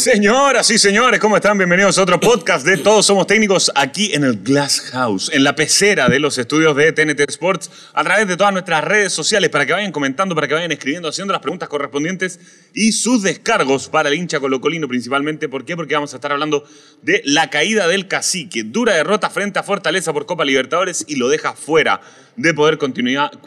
[0.00, 1.58] Señoras y señores, ¿cómo están?
[1.58, 5.54] Bienvenidos a otro podcast de Todos Somos Técnicos aquí en el Glass House, en la
[5.54, 9.66] pecera de los estudios de TNT Sports, a través de todas nuestras redes sociales para
[9.66, 12.40] que vayan comentando, para que vayan escribiendo, haciendo las preguntas correspondientes
[12.72, 15.50] y sus descargos para el hincha colocolino principalmente.
[15.50, 15.76] ¿Por qué?
[15.76, 16.64] Porque vamos a estar hablando
[17.02, 18.62] de la caída del cacique.
[18.64, 22.00] Dura derrota frente a Fortaleza por Copa Libertadores y lo deja fuera
[22.36, 23.32] de poder continuar,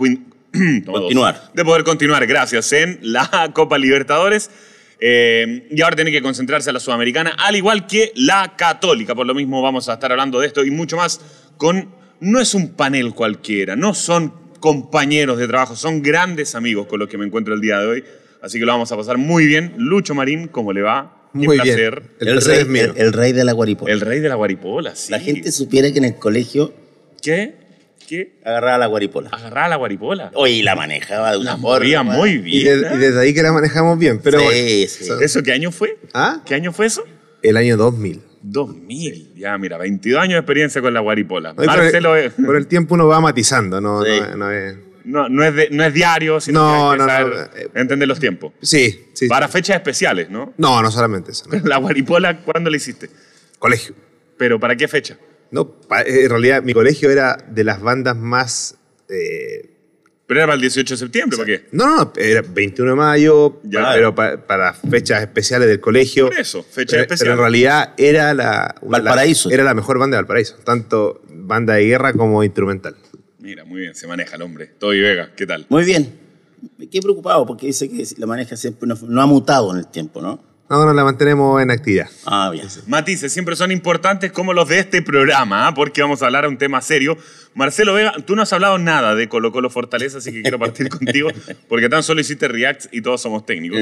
[0.85, 1.49] Continuar.
[1.51, 4.51] de poder continuar, gracias, en la Copa Libertadores.
[4.99, 9.15] Eh, y ahora tiene que concentrarse a la Sudamericana, al igual que la Católica.
[9.15, 11.19] Por lo mismo vamos a estar hablando de esto y mucho más
[11.57, 11.89] con...
[12.19, 17.09] No es un panel cualquiera, no son compañeros de trabajo, son grandes amigos con los
[17.09, 18.03] que me encuentro el día de hoy.
[18.41, 19.73] Así que lo vamos a pasar muy bien.
[19.77, 21.29] Lucho Marín, ¿cómo le va?
[21.33, 21.75] Qué Muy bien.
[21.75, 22.03] placer.
[22.21, 23.91] El El, placer rey, el rey de la guaripola.
[23.91, 25.11] El rey de la guaripola, sí.
[25.11, 26.73] La gente supiera que en el colegio
[27.23, 27.55] ¿Qué?
[28.07, 28.33] ¿Qué?
[28.43, 29.29] agarraba la guaripola.
[29.31, 30.31] Agarraba la guaripola.
[30.35, 32.03] Oye, la manejaba de una La forma.
[32.03, 32.81] muy Y, bien.
[32.81, 34.19] de- y desde ahí que la manejamos bien.
[34.23, 35.05] Pero Sí, bueno, sí.
[35.05, 35.97] so- ¿Eso qué año fue?
[36.13, 36.41] ¿Ah?
[36.45, 37.03] ¿Qué año fue eso?
[37.41, 38.21] el año 2000.
[38.41, 39.33] 2000.
[39.35, 41.53] Ya, mira, 22 años de experiencia con la guaripola.
[41.53, 44.11] Marcelo el, es- por el tiempo uno va matizando, no, Sí.
[44.31, 44.75] no, no es...
[45.05, 47.57] no, no, es de- no es diario, sino No, que hay que no, saber no,
[47.59, 48.53] eh, entender los tiempos.
[48.61, 49.27] Sí, sí.
[49.27, 50.53] Para fechas especiales, ¿no?
[50.57, 51.45] No, no solamente eso.
[51.51, 51.59] no.
[51.65, 53.09] La guaripola, ¿cuándo la hiciste?
[53.59, 53.95] Colegio.
[54.37, 55.17] ¿Pero para qué fecha?
[55.53, 58.75] No, en realidad mi colegio era de las bandas más...
[59.07, 59.69] eh,
[60.27, 61.65] Pero era para el 18 de septiembre, ¿para qué?
[61.71, 63.91] no, no, no, era 21 de mayo, Ya.
[63.93, 66.27] pero pa- para fechas especiales del colegio.
[66.29, 67.19] Por eso, fechas Pero- especiales.
[67.19, 69.49] Pero en realidad era la, una- Valparaíso.
[69.49, 72.95] la- era la mejor banda de Valparaíso, tanto banda de guerra como instrumental.
[73.39, 74.67] Mira, muy bien, se maneja el hombre.
[74.79, 75.65] Toby Vega, ¿qué tal?
[75.69, 76.17] Muy bien.
[76.77, 79.87] Me quedé preocupado porque dice que la maneja siempre no, no ha mutado en el
[79.87, 80.41] tiempo, ¿no?
[80.73, 82.07] No, no la mantenemos en actividad.
[82.25, 82.65] Ah, bien.
[82.87, 85.73] Matices siempre son importantes como los de este programa, ¿ah?
[85.75, 87.15] porque vamos a hablar de un tema serio.
[87.53, 90.89] Marcelo Vega, tú no has hablado nada de Colo Colo Fortaleza, así que quiero partir
[90.97, 91.29] contigo,
[91.69, 93.81] porque tan solo hiciste Reacts y todos somos técnicos.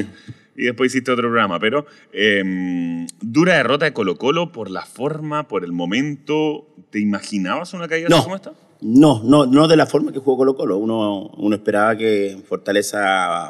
[0.57, 5.47] Y después hiciste otro programa, pero eh, dura derrota de Colo Colo por la forma,
[5.47, 6.67] por el momento.
[6.89, 8.51] ¿Te imaginabas una caída así No, como esta?
[8.81, 10.75] no, no, no de la forma que jugó Colo Colo.
[10.75, 13.49] Uno, uno esperaba que Fortaleza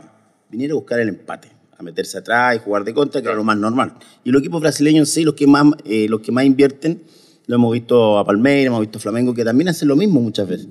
[0.51, 1.47] viniera a buscar el empate,
[1.81, 3.93] a meterse atrás y jugar de contra, que era lo más normal.
[4.23, 7.01] Y los equipos brasileños sí, los que más, eh, los que más invierten,
[7.47, 10.47] lo hemos visto a Palmeiras, hemos visto a Flamengo, que también hacen lo mismo muchas
[10.47, 10.67] veces.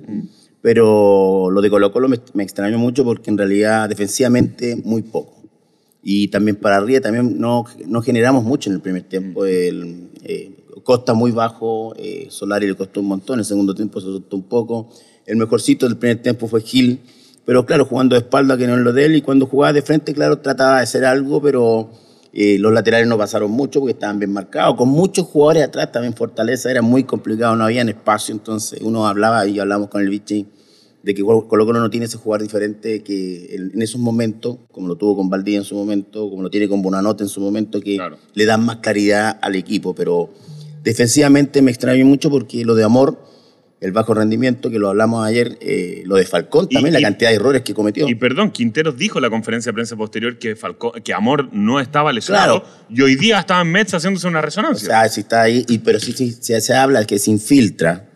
[0.61, 5.41] Pero lo de Colo Colo me, me extrañó mucho porque en realidad defensivamente muy poco.
[6.03, 9.45] Y también para arriba también no, no generamos mucho en el primer tiempo.
[9.45, 14.07] El, eh, Costa muy bajo, eh, Solari le costó un montón, el segundo tiempo se
[14.07, 14.89] soltó un poco.
[15.25, 16.99] El mejorcito del primer tiempo fue Gil,
[17.45, 19.81] pero claro, jugando de espalda que no es lo de él, y cuando jugaba de
[19.81, 21.89] frente, claro, trataba de hacer algo, pero
[22.33, 24.75] eh, los laterales no pasaron mucho porque estaban bien marcados.
[24.75, 29.45] Con muchos jugadores atrás también Fortaleza era muy complicado, no había espacio, entonces uno hablaba
[29.47, 30.47] y hablamos con el Vichy
[31.03, 34.95] de que Colo Colo no tiene ese jugador diferente que en esos momentos, como lo
[34.97, 37.95] tuvo con Valdía en su momento, como lo tiene con Bonanote en su momento, que
[37.95, 38.17] Claro.
[38.35, 39.95] le dan más claridad al equipo.
[39.95, 40.29] Pero
[40.83, 43.17] defensivamente me extrañó mucho porque lo de Amor,
[43.81, 47.31] el bajo rendimiento, que lo hablamos ayer, eh, lo de Falcón también, y- la cantidad
[47.31, 48.07] de errores que cometió.
[48.07, 51.79] Y perdón, Quinteros dijo en la conferencia de prensa posterior que, Falcó- que Amor no
[51.79, 52.75] estaba lesionado Claro.
[52.89, 54.87] y hoy día estaba en Mets haciéndose una O resonancia.
[54.87, 58.07] sea, si está ahí, y, pero si, si- si se habla que se infiltra,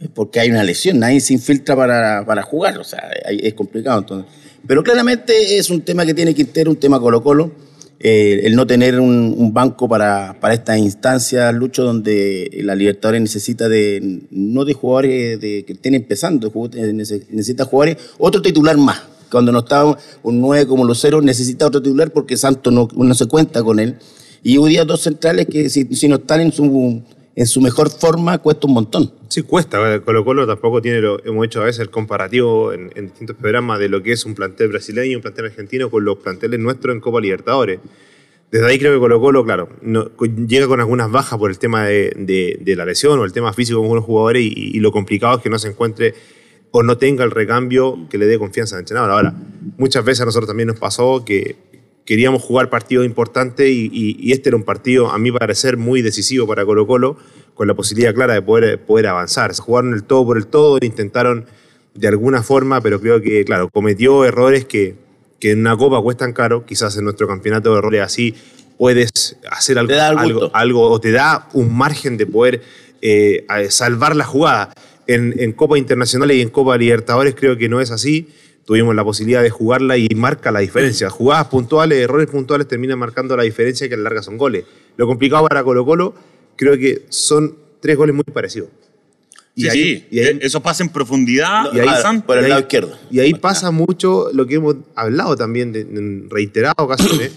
[0.00, 3.98] es porque hay una lesión, nadie se infiltra para, para jugar, o sea, es complicado.
[3.98, 4.30] Entonces.
[4.68, 7.52] Pero claramente es un tema que tiene Quintero, un tema Colo-Colo,
[8.00, 13.68] eh, el no tener un, banco para, para estas instancias, Lucho, donde la Libertadores necesita
[13.68, 16.50] de, no de jugadores de, que estén empezando, eh,
[16.92, 19.00] nece- necesita jugadores, otro titular más.
[19.30, 19.84] Cuando no está
[20.22, 23.96] un 9 como Lucero, necesita otro titular porque Santos no, no se cuenta con él.
[24.42, 27.02] Y hoy día dos centrales que si, si no están en su,
[27.38, 29.12] en su mejor forma, cuesta un montón.
[29.28, 30.00] Sí, cuesta.
[30.00, 34.02] Colo Colo tampoco tiene, hemos hecho a veces el comparativo en, distintos programas de lo
[34.02, 37.78] que es un plantel brasileño un plantel argentino con los planteles nuestros en Copa Libertadores.
[38.50, 39.68] Desde ahí creo que Colo Colo, claro,
[40.48, 43.84] llega con algunas bajas por el tema de la lesión o el tema físico con
[43.84, 46.14] algunos jugadores y, y lo complicado es que no se encuentre
[46.72, 49.12] o no tenga el recambio que le dé confianza al entrenador.
[49.12, 49.34] Ahora,
[49.76, 51.54] muchas veces a nosotros también nos pasó que
[52.08, 56.00] queríamos jugar partidos importantes y, y- y este era un partido, a mi parecer, muy
[56.00, 57.18] decisivo para Colo Colo,
[57.52, 59.54] con la posibilidad clara de poder, poder avanzar.
[59.54, 61.44] Jugaron el todo por el todo, intentaron
[61.94, 64.94] de alguna forma, pero creo que, claro, cometió errores que,
[65.38, 68.34] que en una copa cuestan caro, quizás en nuestro campeonato de errores así
[68.78, 69.92] puedes hacer algo,
[70.54, 72.62] algo, o te da un margen de poder
[73.02, 74.72] eh, salvar la jugada.
[75.06, 78.28] En, en Copa Internacional y en Copa Libertadores creo que no es así.
[78.68, 81.08] Tuvimos la posibilidad de jugarla y marca la diferencia.
[81.08, 84.66] Jugadas puntuales, errores puntuales terminan marcando la diferencia que a la larga son goles.
[84.98, 86.14] Lo complicado para Colo Colo
[86.54, 88.68] creo que son tres goles muy parecidos.
[89.54, 90.06] Y Sí, ahí- sí.
[90.10, 91.72] y ahí- Eso pasa en profundidad.
[91.72, 92.94] Y ahí- por el y lado izquierdo.
[93.10, 97.32] Y ahí pasa mucho lo que hemos hablado también de- en reiteradas ocasiones,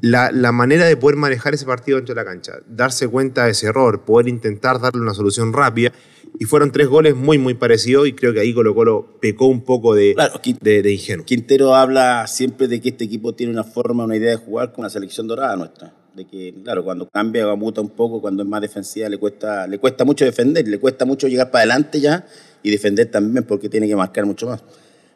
[0.00, 3.52] la, la manera de poder manejar ese partido dentro de la cancha, darse cuenta de
[3.52, 5.92] ese error, poder intentar darle una solución rápida.
[6.38, 9.62] Y fueron tres goles muy, muy parecidos y creo que ahí Colo Colo pecó un
[9.62, 11.24] poco de, Claro, de, de ingenuo.
[11.24, 14.84] Quintero habla siempre de que este equipo tiene una forma, una idea de jugar con
[14.84, 15.94] la selección dorada nuestra.
[16.14, 19.66] De que, claro, cuando cambia o muta un poco, cuando es más defensiva, le cuesta,
[19.66, 22.26] le cuesta mucho defender, le cuesta mucho llegar para adelante ya
[22.62, 24.62] y defender también porque tiene que marcar mucho más.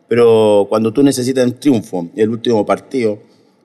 [0.08, 3.19] Pero cuando tú necesitas un triunfo, el último partido,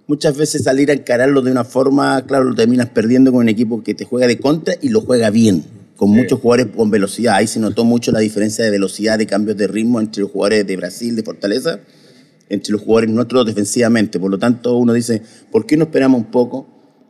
[0.07, 3.83] muchas veces salir a encararlo de una forma, claro, lo terminas perdiendo con un equipo
[3.83, 5.63] que te juega de contra y lo juega bien,
[5.95, 7.35] con muchos jugadores con velocidad.
[7.35, 10.67] Ahí se notó mucho la diferencia de velocidad, de cambios de ritmo entre los jugadores
[10.67, 11.79] de Brasil, de Fortaleza,
[12.49, 14.19] entre los jugadores nuestros defensivamente.
[14.19, 15.21] Por lo tanto, uno dice,
[15.51, 16.67] ¿por qué no esperamos un poco?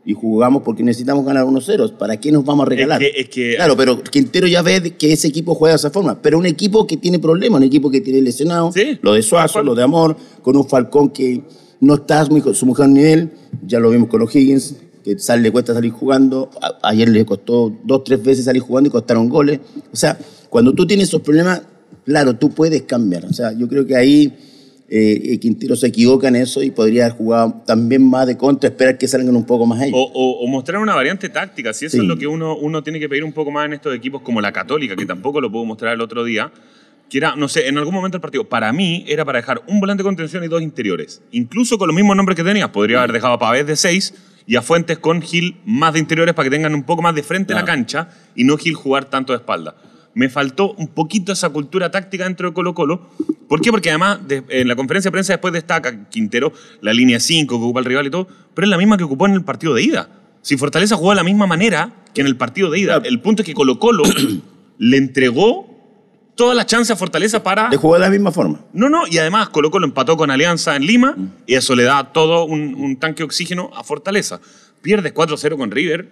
[0.08, 1.98] Y jugamos porque necesitamos ganar 1-0.
[1.98, 3.02] ¿Para qué nos vamos a regalar?
[3.02, 5.90] Es que- es que- claro, pero Quintero ya ve que ese equipo juega de esa
[5.90, 6.22] forma.
[6.22, 9.64] Pero un equipo que tiene problemas, un equipo que tiene lesionados, Sí, lo de Suazo,
[9.64, 11.42] lo de Amor, con un Falcón que
[11.80, 13.32] no está su su mejor nivel,
[13.66, 17.72] ya lo vimos con O'Higgins, que sale, le cuesta salir jugando, A- ayer le costó
[17.84, 19.60] dos, tres veces salir jugando y costaron goles.
[19.92, 20.18] O sea,
[20.50, 21.62] cuando tú tienes esos problemas,
[22.06, 23.26] claro, tú puedes cambiar.
[23.26, 24.34] O sea, yo creo que ahí
[24.88, 28.70] eh, eh, Quintero se equivoca en eso y podría haber jugado también más de contra,
[28.70, 29.96] esperar que salgan un poco más ellos.
[29.96, 31.74] O, o- o mostrar una variante táctica.
[31.74, 32.02] Si eso Sí.
[32.04, 34.42] es lo que uno, uno tiene que pedir un poco más en estos equipos como
[34.42, 36.52] la Católica, que tampoco lo pudo mostrar el otro día,
[37.10, 39.80] que era, no sé, en algún momento del partido, para mí era para dejar un
[39.80, 41.22] volante de contención y dos interiores.
[41.32, 44.14] Incluso con los mismos nombres que tenías, podría haber dejado a Pavés de seis
[44.48, 47.24] y a Fuentes con Gil más de interiores para que tengan un poco más de
[47.24, 47.78] frente a la Claro.
[47.78, 49.76] cancha y no Gil jugar tanto de espalda.
[50.14, 53.10] Me faltó un poquito esa cultura táctica dentro de Colo Colo.
[53.50, 53.70] ¿Por qué?
[53.70, 57.64] Porque además de- en la conferencia de prensa después destaca Quintero la línea 5 que
[57.64, 59.84] ocupa el rival y todo, pero es la misma que ocupó en el partido de
[59.84, 60.10] ida.
[60.42, 63.10] Si Fortaleza jugó de la misma manera que en el partido de ida, Claro.
[63.10, 64.04] el punto es que Colo Colo
[64.78, 65.75] le entregó
[66.36, 67.70] toda la chance a Fortaleza para...
[67.70, 68.62] De jugar de la misma forma.
[68.74, 71.16] No, no, y además Colo Colo empató con Alianza en Lima
[71.46, 74.40] y eso le da todo un, un tanque de oxígeno a Fortaleza.
[74.82, 76.08] Pierdes 4-0 con River,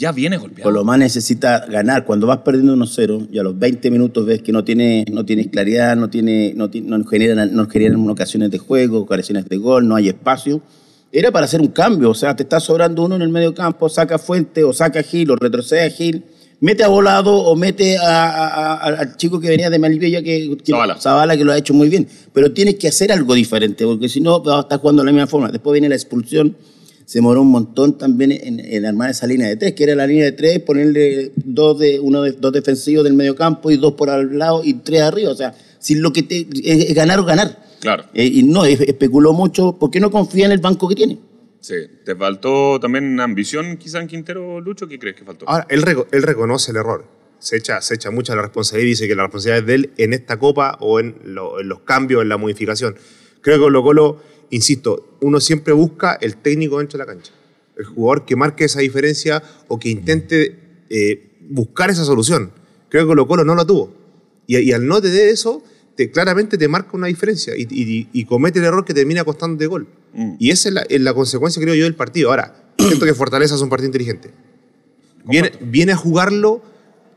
[0.00, 0.70] ya viene golpeado.
[0.70, 2.06] Colomán necesita ganar.
[2.06, 5.48] Cuando vas perdiendo 1-0 y a los 20 minutos ves que no tiene, no tienes
[5.48, 9.96] claridad, no, tiene, no, no, generan, no generan ocasiones de juego, ocasiones de gol, no
[9.96, 10.62] hay espacio.
[11.12, 12.08] Era para hacer un cambio.
[12.08, 15.30] O sea, te está sobrando uno en el medio campo, saca Fuente o saca Gil
[15.32, 16.24] o retrocede a Gil.
[16.60, 20.56] Mete a Volado o mete a- a- a- al chico que venía de Malibella, que,
[20.62, 20.96] que Zavala.
[21.00, 22.06] Zavala, que lo ha hecho muy bien.
[22.34, 25.12] Pero tienes que hacer algo diferente, porque si no, vas a estar jugando de la
[25.12, 25.50] misma forma.
[25.50, 26.56] Después viene la expulsión
[27.06, 30.06] se demoró un montón también en, en armar esa línea de tres, que era la
[30.06, 33.94] línea de tres, ponerle dos, de, uno de, dos defensivos del medio campo y dos
[33.94, 35.32] por al lado y tres arriba.
[35.32, 37.64] O sea, si lo que te, es, es ganar o ganar.
[37.80, 38.04] Claro.
[38.14, 41.18] Eh, y no, es- especuló mucho, ¿por qué no confía en el banco que tiene?
[41.60, 41.74] Sí,
[42.04, 44.88] ¿te faltó también ambición quizá en Quintero, Lucho?
[44.88, 45.48] ¿Qué crees que faltó?
[45.48, 47.04] Ahora, él, reco- él reconoce el error.
[47.38, 49.90] Se echa, se echa mucha la responsabilidad y dice que la responsabilidad es de él
[49.98, 52.96] en esta copa o en, lo- en los cambios, en la modificación.
[53.42, 57.32] Creo que Colo Colo, insisto, uno siempre busca el técnico dentro de la cancha.
[57.76, 60.58] El jugador que marque esa diferencia o que intente
[60.90, 62.52] eh, buscar esa solución.
[62.88, 63.94] Creo que Colo Colo no lo tuvo.
[64.46, 65.62] Y, y al no tener eso,
[65.96, 69.66] te, claramente te marca una diferencia y, y- y comete el error que termina costándote
[69.66, 69.86] gol.
[70.14, 70.34] Mm.
[70.38, 72.30] Y esa es la, es la consecuencia, creo yo, del partido.
[72.30, 74.30] Ahora, siento que Fortaleza es un partido inteligente.
[75.24, 76.62] Viene, viene a jugarlo,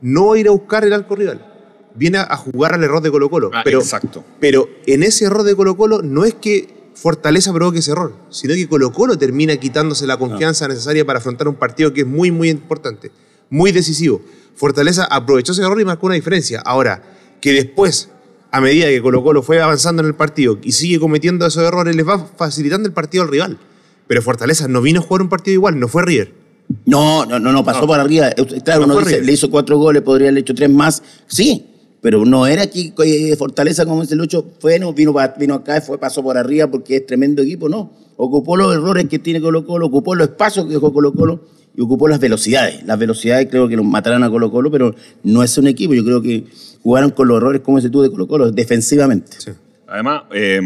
[0.02, 1.50] no a ir a buscar el arco rival.
[1.96, 3.52] Viene a, a jugar al error de Colo Colo.
[3.54, 4.24] Ah, pero, exacto.
[4.40, 8.54] pero en ese error de Colo Colo no es que Fortaleza provoque ese error, sino
[8.54, 12.32] que Colo Colo termina quitándose la confianza necesaria para afrontar un partido que es muy,
[12.32, 13.12] muy importante,
[13.50, 14.22] muy decisivo.
[14.56, 16.62] Fortaleza aprovechó ese error y marcó una diferencia.
[16.66, 17.02] Ahora,
[17.42, 18.10] que después,
[18.54, 21.96] a medida que Colo Colo fue avanzando en el partido y sigue cometiendo esos errores,
[21.96, 23.58] les va facilitando el partido al rival.
[24.06, 26.34] Pero Fortaleza no vino a jugar un partido igual, no fue River.
[26.86, 27.88] No, no, no, no pasó No.
[27.88, 28.30] por arriba.
[28.30, 31.02] Eh, Claro, No uno dice, le hizo cuatro goles, podría haberle hecho tres más.
[31.26, 31.66] Sí,
[32.00, 35.82] pero no era aquí eh, Fortaleza, como dice Lucho, fue, no, vino, vino acá y
[35.82, 37.92] fue, pasó por arriba porque es tremendo equipo, no.
[38.18, 41.42] Ocupó los errores que tiene Colo Colo, ocupó los espacios que dejó Colo Colo
[41.76, 42.86] y ocupó las velocidades.
[42.86, 44.94] Las velocidades creo que nos matarán a Colo Colo, pero
[45.24, 45.96] no es un equipo.
[45.96, 46.46] Yo creo que
[46.84, 49.38] jugaron con los errores, como dices tú, de Colo Colo, defensivamente.
[49.88, 50.60] Además, eh,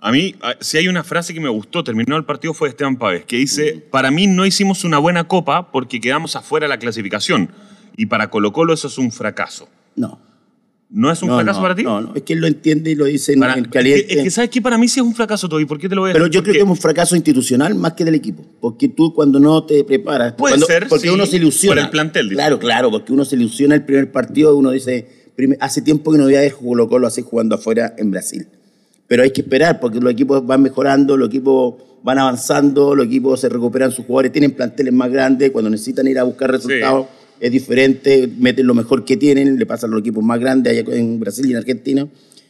[0.00, 2.96] a mí, si hay una frase que me gustó, terminó el partido, fue de Esteban
[2.96, 6.78] Pávez, que dice, para mí no hicimos una buena copa porque quedamos afuera de la
[6.78, 7.50] clasificación.
[7.96, 9.68] Y para Colo Colo eso es un fracaso.
[9.96, 10.20] No.
[10.90, 11.82] ¿No es un No, fracaso no, para ti?
[11.82, 14.06] No, no, es que él lo entiende y lo dice en, Para- en es, caliente.
[14.06, 14.62] que, es que, ¿sabes qué?
[14.62, 15.60] Para mí sí es un fracaso todo.
[15.60, 16.34] ¿Y por qué te lo voy a Pero decir?
[16.36, 18.42] yo creo que es un fracaso institucional más que del equipo.
[18.58, 20.32] Porque tú cuando no te preparas...
[20.32, 21.82] Puede cuando- ser, Porque sí, uno se ilusiona.
[21.82, 22.36] por el plantel, dice.
[22.36, 26.16] Claro, claro, porque uno se ilusiona el primer partido uno dice, "Prime- hace tiempo que
[26.18, 28.48] no voy a ver Colo Colo así jugando afuera en Brasil.
[29.06, 33.40] Pero hay que esperar porque los equipos van mejorando, los equipos van avanzando, los equipos
[33.40, 37.06] se recuperan sus jugadores, tienen planteles más grandes, cuando necesitan ir a buscar resultados
[37.40, 40.96] es diferente, meten lo mejor que tienen, le pasan a los equipos más grandes allá
[40.96, 42.08] en Brasil y en Argentina.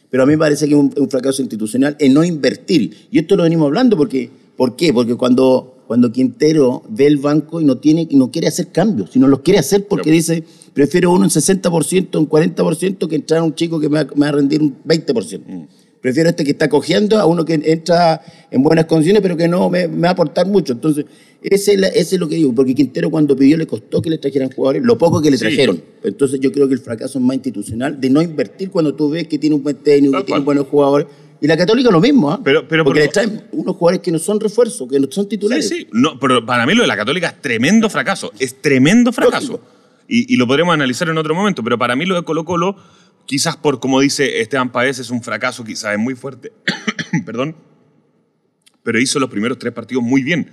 [0.09, 3.07] Pero a mí me parece que es un, un fracaso institucional en no invertir.
[3.11, 4.91] Y esto lo venimos hablando porque, ¿por qué?
[4.91, 9.11] Porque cuando, cuando Quintero ve el banco y no, tiene, y no quiere hacer cambios,
[9.11, 10.15] sino los quiere hacer porque Claro.
[10.15, 10.43] dice,
[10.73, 14.21] prefiero uno en 60%, un 40% que entrar a un chico que me va, me
[14.21, 15.41] va a rendir un 20%.
[15.45, 15.63] Mm.
[16.01, 19.69] Prefiero este que está cojeando a uno que entra en buenas condiciones, pero que no
[19.69, 20.71] me, me va a aportar mucho.
[20.73, 21.05] Entonces,
[21.41, 24.09] ese es, la- ese es lo que digo, porque Quintero cuando pidió le costó que
[24.09, 25.43] le trajeran jugadores, lo poco que le Sí.
[25.45, 25.81] trajeron.
[26.03, 29.27] Entonces, yo creo que el fracaso es más institucional de no invertir cuando tú ves
[29.27, 31.07] que tiene un buen técnico, Tal que tiene buenos jugadores.
[31.41, 32.39] Y la Católica lo mismo, ¿ah?
[32.43, 35.25] Pero- pero porque por- le traen unos jugadores que no son refuerzos, que no son
[35.25, 35.67] Sí, titulares.
[35.69, 35.87] sí.
[35.91, 38.31] No, pero para mí lo de la Católica es tremendo fracaso.
[38.39, 39.59] Es tremendo fracaso.
[40.07, 41.63] Y, y lo podremos analizar en otro momento.
[41.63, 42.75] Pero para mí lo de Colo Colo,
[43.29, 46.51] quizás por, como dice Esteban Paez, es un fracaso, quizás es muy fuerte.
[47.27, 47.55] Perdón.
[48.81, 50.49] Pero hizo los primeros tres partidos muy bien.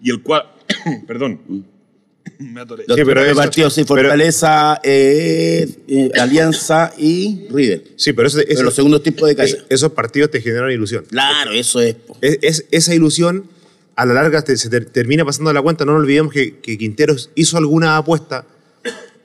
[0.00, 0.44] Y el cual...
[1.08, 1.40] Perdón.
[2.38, 2.84] Me atoré.
[2.86, 7.82] Los Sí, pero tres partidos, sí, pero- Fortaleza, eh, eh, Alianza y River.
[7.96, 9.58] Sí, pero, eso, Pero eso- los segundos tiempos de caída.
[9.58, 11.04] es- esos partidos te generan ilusión.
[11.10, 11.96] Claro, eso es.
[12.20, 13.48] Es, es- esa ilusión,
[13.96, 15.84] a la larga, se ter- termina pasando la cuenta.
[15.84, 18.46] No nos olvidemos que, que Quinteros hizo alguna apuesta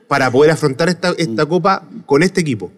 [0.08, 2.72] para poder afrontar esta, esta copa con este equipo,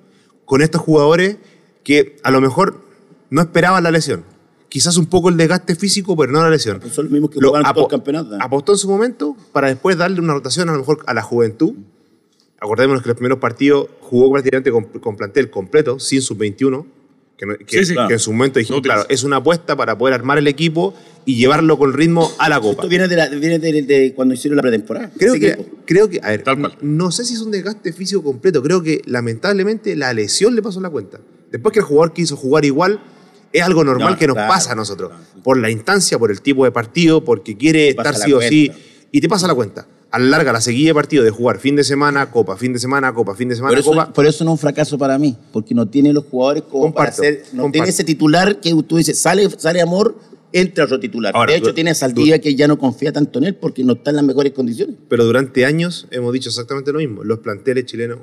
[0.48, 1.38] con estos jugadores
[1.84, 2.82] que a lo mejor
[3.30, 4.24] no esperaban la lesión.
[4.70, 6.82] Quizás un poco el desgaste físico, pero no la lesión.
[6.90, 8.34] Son los mismos que Lo todo el campeonato.
[8.34, 8.40] ¿eh?
[8.42, 11.74] Apostó en su momento para después darle una rotación a lo mejor a la juventud.
[12.62, 16.86] Acordémonos que los primeros partidos jugó prácticamente con, con plantel completo, sin sub-21,
[17.38, 17.96] que, no- que- Sí, sí.
[18.08, 20.94] que en su momento dijimos, No claro, es una apuesta para poder armar el equipo
[21.26, 22.82] y llevarlo con ritmo a la Copa.
[22.84, 25.12] Esto viene de, la- viene de, de cuando hicieron la pretemporada.
[25.18, 25.70] Creo que, equipo.
[25.86, 26.78] creo que, a ver, Tal cual.
[26.82, 30.80] no sé si es un desgaste físico completo, creo que lamentablemente la lesión le pasó
[30.82, 31.20] la cuenta.
[31.52, 33.00] Después que el jugador quiso jugar igual,
[33.54, 35.10] es algo normal No, que nos claro, pasa a nosotros.
[35.10, 35.44] claro.
[35.44, 38.72] Por la instancia, por el tipo de partido, porque quiere estar sí o sí,
[39.12, 39.88] y te pasa la cuenta.
[40.10, 42.80] A la larga, la seguida de partido de jugar fin de semana, copa, fin de
[42.80, 44.14] semana, copa, fin de semana, Por eso, copa.
[44.14, 47.10] por eso no es un fracaso para mí, porque no tiene los jugadores como para
[47.10, 47.42] hacer.
[47.52, 47.72] No comparto.
[47.74, 50.18] tiene ese titular que tú dices, sale, sale amor,
[50.54, 51.36] entra otro titular.
[51.36, 53.94] Ahora, de hecho, tiene a Saldivia que ya no confía tanto en él porque no
[53.94, 54.96] está en las mejores condiciones.
[55.10, 57.26] Pero durante años hemos dicho exactamente lo mismo.
[57.26, 58.20] Los planteles chilenos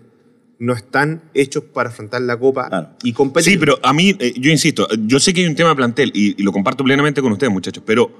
[0.58, 2.88] no están hechos para afrontar la copa Claro.
[3.02, 3.52] y competir.
[3.52, 6.10] Sí, pero a mí, eh, yo insisto, yo sé que hay un tema de plantel
[6.14, 8.10] y, y lo comparto plenamente con ustedes, muchachos, pero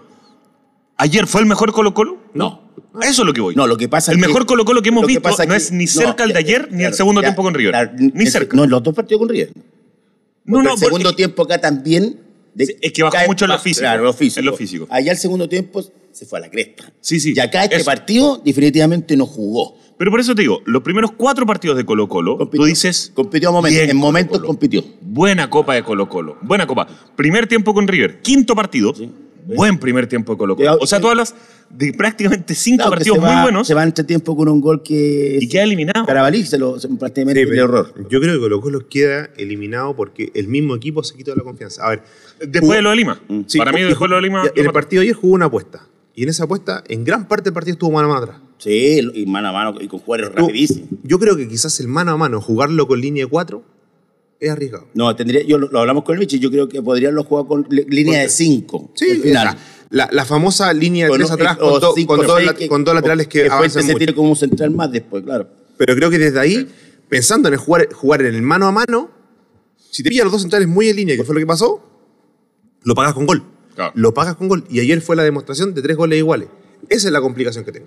[0.97, 2.19] ¿ayer fue el mejor Colo Colo?
[2.35, 2.63] No.
[2.95, 3.55] A eso es lo que voy.
[3.55, 5.51] No, lo que pasa El es que- mejor Colo Colo que hemos visto pasa no
[5.53, 7.73] que- es ni no, cerca el de ayer ni el segundo ya, tiempo con River.
[7.73, 8.57] claro, ni el- cerca.
[8.57, 9.51] No, los dos partidos con River.
[10.45, 12.21] No, Porque no, el segundo porque- tiempo acá también.
[12.55, 13.81] de- Sí, es que bajó mucho en lo físico.
[13.81, 14.39] Claro, lo físico.
[14.41, 14.87] En lo físico.
[14.89, 15.83] Allá el segundo tiempo
[16.13, 16.93] se fue a la cresta.
[17.01, 17.85] Sí, sí, Y acá este eso.
[17.87, 19.77] partido definitivamente no jugó.
[19.99, 22.61] Pero por eso te digo, los primeros cuatro partidos de Colo Colo, Compitió.
[22.61, 23.11] tú dices...
[23.15, 23.77] Compitió a momentos.
[23.77, 24.85] bien En momentos compitió.
[25.01, 26.37] Buena copa de Colo Colo.
[26.43, 26.87] Buena copa.
[27.17, 28.21] Primer tiempo con River.
[28.21, 28.93] Quinto partido.
[29.47, 30.65] Buen primer tiempo de Colo Colo.
[30.65, 31.35] Ya, O sea, tú hablas
[31.71, 34.83] de prácticamente cinco Claro, partidos va- muy buenos Se va entre tiempo con un gol
[34.83, 35.39] que.
[35.41, 36.07] y queda eliminado.
[36.07, 37.93] Carabalí se lo se- prácticamente Sí, el error.
[38.09, 41.85] Yo creo que Colo Colo queda eliminado porque el mismo equipo se quitó la confianza.
[41.87, 42.03] A ver,
[42.47, 43.21] Después de lo de Lima.
[43.47, 44.43] sí, Para mí, y- después de lo de Lima...
[44.43, 44.73] En el mató.
[44.73, 45.87] partido de ayer jugó una apuesta.
[46.17, 48.41] Y en esa apuesta, en gran parte del partido estuvo mano a mano atrás.
[48.59, 50.89] Sí, y mano a mano y con jugadores rapidísimos.
[51.03, 53.63] Yo creo que quizás el mano a mano, jugarlo con línea de 4,
[54.41, 54.89] es arriesgado.
[54.95, 57.47] No, tendría, yo lo, lo hablamos con el Vichy, yo creo que podrían los jugar
[57.47, 58.93] con línea de 5.
[58.95, 59.57] Sí, al final.
[59.91, 62.83] La, la famosa línea de tres atrás con, do- cinco, con dos, la- que- con
[62.85, 64.15] dos laterales que, que avanzan se mucho.
[64.15, 65.49] como un central más después, claro.
[65.77, 66.69] Pero creo que desde ahí,
[67.09, 69.11] pensando en el jugar, jugar en el mano a mano,
[69.91, 71.85] si te pillan los dos centrales muy en línea, que fue lo que pasó,
[72.83, 73.45] lo pagas con gol.
[73.77, 73.93] Claro.
[73.95, 74.65] Lo pagas con gol.
[74.69, 76.49] Y ayer fue la demostración de tres goles iguales.
[76.89, 77.87] Esa es la complicación que tengo.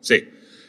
[0.00, 0.24] Sí.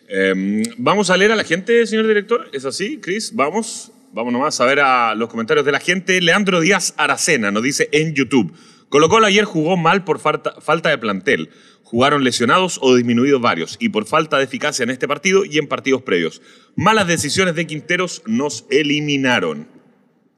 [0.08, 2.48] Eh, vamos a leer a la gente, señor director.
[2.54, 3.32] ¿Es así, Cris?
[3.34, 3.92] Vamos.
[4.16, 6.22] Vamos nomás a ver a los comentarios de la gente.
[6.22, 8.54] Leandro Díaz Aracena nos dice en YouTube.
[8.88, 11.50] Colo Colo ayer jugó mal por falta, falta de plantel.
[11.84, 15.68] Jugaron lesionados o disminuidos varios y por falta de eficacia en este partido y en
[15.68, 16.42] partidos previos.
[16.78, 19.68] Malas decisiones de Quinteros nos eliminaron.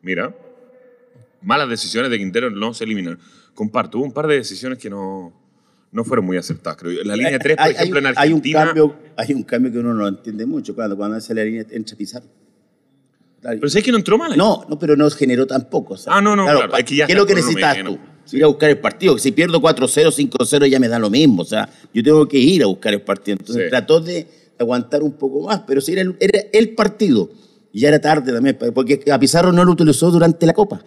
[0.01, 0.35] Mira.
[1.43, 3.19] Malas decisiones de Quinteros nos eliminaron.
[3.53, 5.39] Comparto, hubo un par de decisiones que no,
[5.91, 7.03] no fueron muy acertadas, creo yo.
[7.03, 8.23] La línea 3, por Hay- ejemplo, hay, en Argentina...
[8.23, 11.43] Hay un, cambio, hay un cambio que uno no entiende mucho cuando, cuando hace la
[11.43, 12.25] línea entra Pizarro.
[13.41, 14.31] Pero ¿sabes que no entró mal?
[14.31, 14.37] ahí?
[14.37, 15.95] No, no, pero no generó tampoco.
[16.07, 17.97] Ah, no, no, claro, que ya ¿Qué es lo que necesitas tú?
[18.33, 19.17] Ir a buscar el partido.
[19.17, 21.43] Si pierdo 4-0, 5-0 ya me da lo mismo.
[21.43, 23.37] O sea, yo tengo que ir a buscar el partido.
[23.39, 23.69] Entonces Sí.
[23.69, 24.27] trató de
[24.59, 27.29] aguantar un poco más, pero si era el, era el partido.
[27.71, 30.81] Y ya era tarde también, porque a Pizarro no lo utilizó durante la Copa.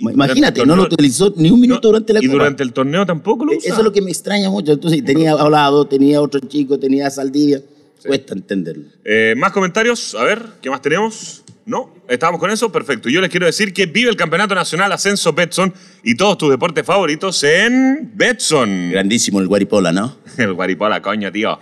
[0.00, 2.32] Imagínate, no lo utilizó ni un minuto durante la ¿Y Copa.
[2.38, 3.68] durante el torneo tampoco lo E- usa?
[3.70, 4.72] Eso es lo que me extraña mucho.
[4.72, 7.60] Entonces, tenía a Olado, tenía otro chico, tenía a Saldivia.
[8.06, 8.84] Cuesta entenderlo.
[9.04, 10.14] Eh, ¿Más comentarios?
[10.14, 11.42] A ver, ¿qué más tenemos?
[11.68, 11.94] ¿No?
[12.08, 12.72] ¿Estamos con eso?
[12.72, 13.10] Perfecto.
[13.10, 16.82] Yo les quiero decir que vive el Campeonato Nacional Ascenso Betson y todos tus deportes
[16.86, 18.92] favoritos en Betson.
[18.92, 20.16] Grandísimo el Guaripola, ¿no?
[20.38, 21.58] El guaripola, coño, tío.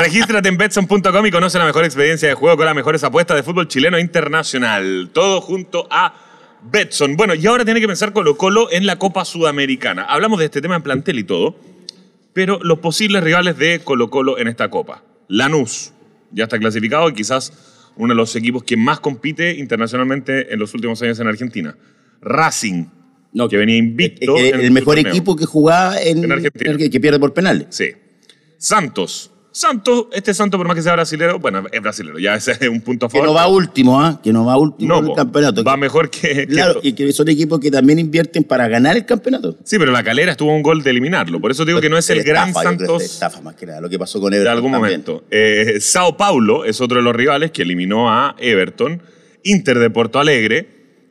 [0.00, 3.44] Regístrate en Betson.com y conoce la mejor experiencia de juego con las mejores apuestas de
[3.44, 5.10] fútbol chileno e internacional.
[5.12, 6.12] Todo junto a
[6.62, 7.16] Betson.
[7.16, 10.06] Bueno, y ahora tiene que pensar Colo Colo en la Copa Sudamericana.
[10.06, 11.54] Hablamos de este tema en plantel y todo,
[12.32, 15.04] pero los posibles rivales de Colo Colo en esta Copa.
[15.28, 15.92] Lanús
[16.32, 20.72] ya está clasificado y quizás uno de los equipos que más compite internacionalmente en los
[20.74, 21.76] últimos años en Argentina.
[22.22, 22.84] Racing,
[23.32, 24.36] No, que venía invicto.
[24.36, 25.12] El, en el mejor torneo.
[25.12, 26.76] equipo que jugaba en, En Argentina.
[26.90, 27.66] que pierde por penales.
[27.70, 27.92] Sí.
[28.58, 29.30] Santos.
[29.52, 32.80] Santos, este Santos, por más que sea brasilero, bueno, es brasilero, ya ese es un
[32.82, 33.28] punto a Que favor.
[33.28, 34.20] no va último, ¿ah?
[34.22, 35.64] Que no va último No, en el campeonato.
[35.64, 36.20] Va mejor que.
[36.20, 36.80] que Claro, esto.
[36.84, 39.56] y que son equipos que también invierten para ganar el campeonato.
[39.64, 41.40] Sí, pero la calera estuvo a un gol de eliminarlo.
[41.40, 43.66] Por eso digo que no es el Estafa, gran que Santos es estafa más que
[43.66, 45.00] nada, lo que pasó con de Everton algún también.
[45.02, 45.24] momento.
[45.32, 49.02] Eh, Sao Paulo es otro de los rivales que eliminó a Everton.
[49.42, 50.68] Inter de Porto Alegre.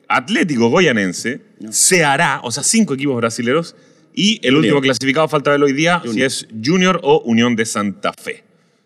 [0.08, 1.42] Atlético Goyanense.
[1.72, 3.76] Ceará, o sea, cinco equipos brasileros.
[4.14, 4.58] Y el Junior.
[4.58, 8.44] último clasificado, falta verlo hoy día, si es Junior o Unión de Santa Fe.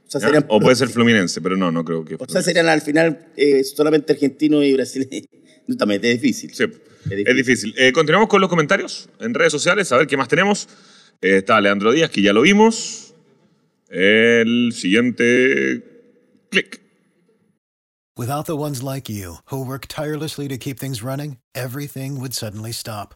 [0.07, 0.27] O sea, ¿Ya?
[0.27, 2.15] serían, O puede ser Fluminense, pero no, no creo que.
[2.15, 5.27] o sea, serían al final eh, solamente argentinos y brasileños.
[5.65, 6.53] No, también es difícil.
[6.53, 6.65] Sí,
[7.05, 7.25] difícil.
[7.25, 7.73] es difícil.
[7.77, 10.67] Eh, continuamos con los comentarios en redes sociales, a ver qué más tenemos.
[11.21, 13.13] Eh, está Leandro Díaz, que ya lo vimos.
[13.87, 15.81] El siguiente.
[16.51, 16.81] Clic.
[18.17, 22.73] Without the ones like you, who work tirelessly to keep things running, everything would suddenly
[22.73, 23.15] stop.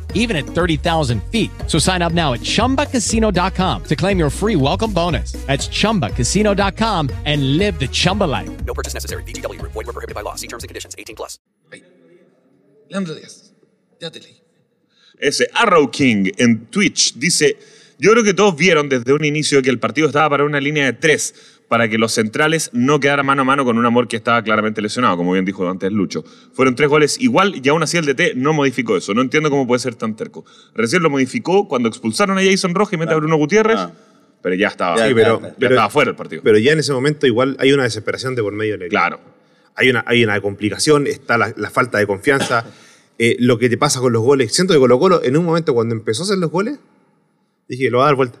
[0.13, 1.51] even at 30,000 feet.
[1.67, 5.33] So sign up now at chumbacasino.com to claim your free welcome bonus.
[5.47, 8.49] That's chumbacasino.com and live the Chumba life.
[8.65, 9.23] No purchase necessary.
[9.23, 9.73] VGW Group.
[9.73, 10.35] Void were prohibited by law.
[10.35, 10.95] See terms and conditions.
[10.97, 11.37] 18 plus.
[12.91, 13.53] Leandro Díaz.
[13.99, 14.41] Ya te leí.
[15.17, 17.57] Ese Arrow King en Twitch dice:
[17.97, 20.85] Yo creo que todos vieron desde un inicio que el partido estaba para una línea
[20.85, 21.33] de tres,
[21.71, 24.81] para que los centrales no quedaran mano a mano con un amor que estaba claramente
[24.81, 26.21] lesionado, como bien dijo antes Lucho.
[26.51, 29.13] Fueron tres goles igual y aún así el DT no modificó eso.
[29.13, 30.43] No entiendo cómo puede ser tan terco.
[30.75, 33.91] Recién lo modificó cuando expulsaron a Jason Rojas y mete a Bruno Gutiérrez, Ah.
[34.41, 35.55] pero ya estaba, Ya, ya, Sí, pero, ya, ya.
[35.57, 36.41] pero- estaba fuera el partido.
[36.43, 38.99] pero ya en ese momento igual hay una desesperación de por medio del equipo.
[38.99, 39.19] claro.
[39.77, 42.65] Hay una, hay una complicación, está la, la falta de confianza,
[43.17, 44.53] eh, lo que te pasa con los goles.
[44.53, 46.79] Siento que Colo Colo, en un momento cuando empezó a hacer los goles,
[47.69, 48.39] dije, lo va a dar vuelta.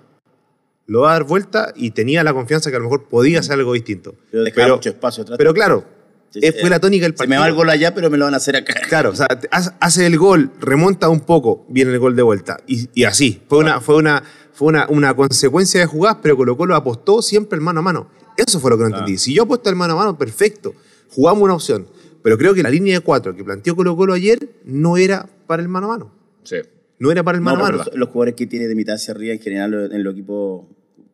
[0.91, 3.53] Lo va a dar vuelta y tenía la confianza que a lo mejor podía hacer
[3.53, 4.13] algo distinto.
[4.29, 5.37] Pero dejaba mucho espacio atrás.
[5.37, 5.85] Pero claro,
[6.33, 7.35] Sí, eh, fue la tónica del Se partido.
[7.35, 8.73] me va el gol allá, pero me lo van a hacer acá.
[8.89, 9.27] Claro, o sea,
[9.79, 12.57] hace- el gol, remonta un poco, viene el gol de vuelta.
[12.67, 13.41] Y, y así.
[13.47, 14.21] Fue, una, fue, una,
[14.53, 18.09] fue una, una consecuencia de jugadas, pero Colo Colo apostó siempre el mano a mano.
[18.37, 19.17] Eso fue lo que no entendí.
[19.17, 20.73] Si yo apuesto el mano a mano, perfecto.
[21.09, 21.87] Jugamos una opción.
[22.23, 25.61] Pero creo que la línea de cuatro que planteó Colo Colo ayer no era para
[25.61, 26.11] el mano a mano.
[26.43, 26.57] Sí.
[26.99, 27.89] No era para el No, mano a pero mano.
[27.91, 30.65] los, los jugadores que tiene de mitad hacia arriba, en general, en los equipos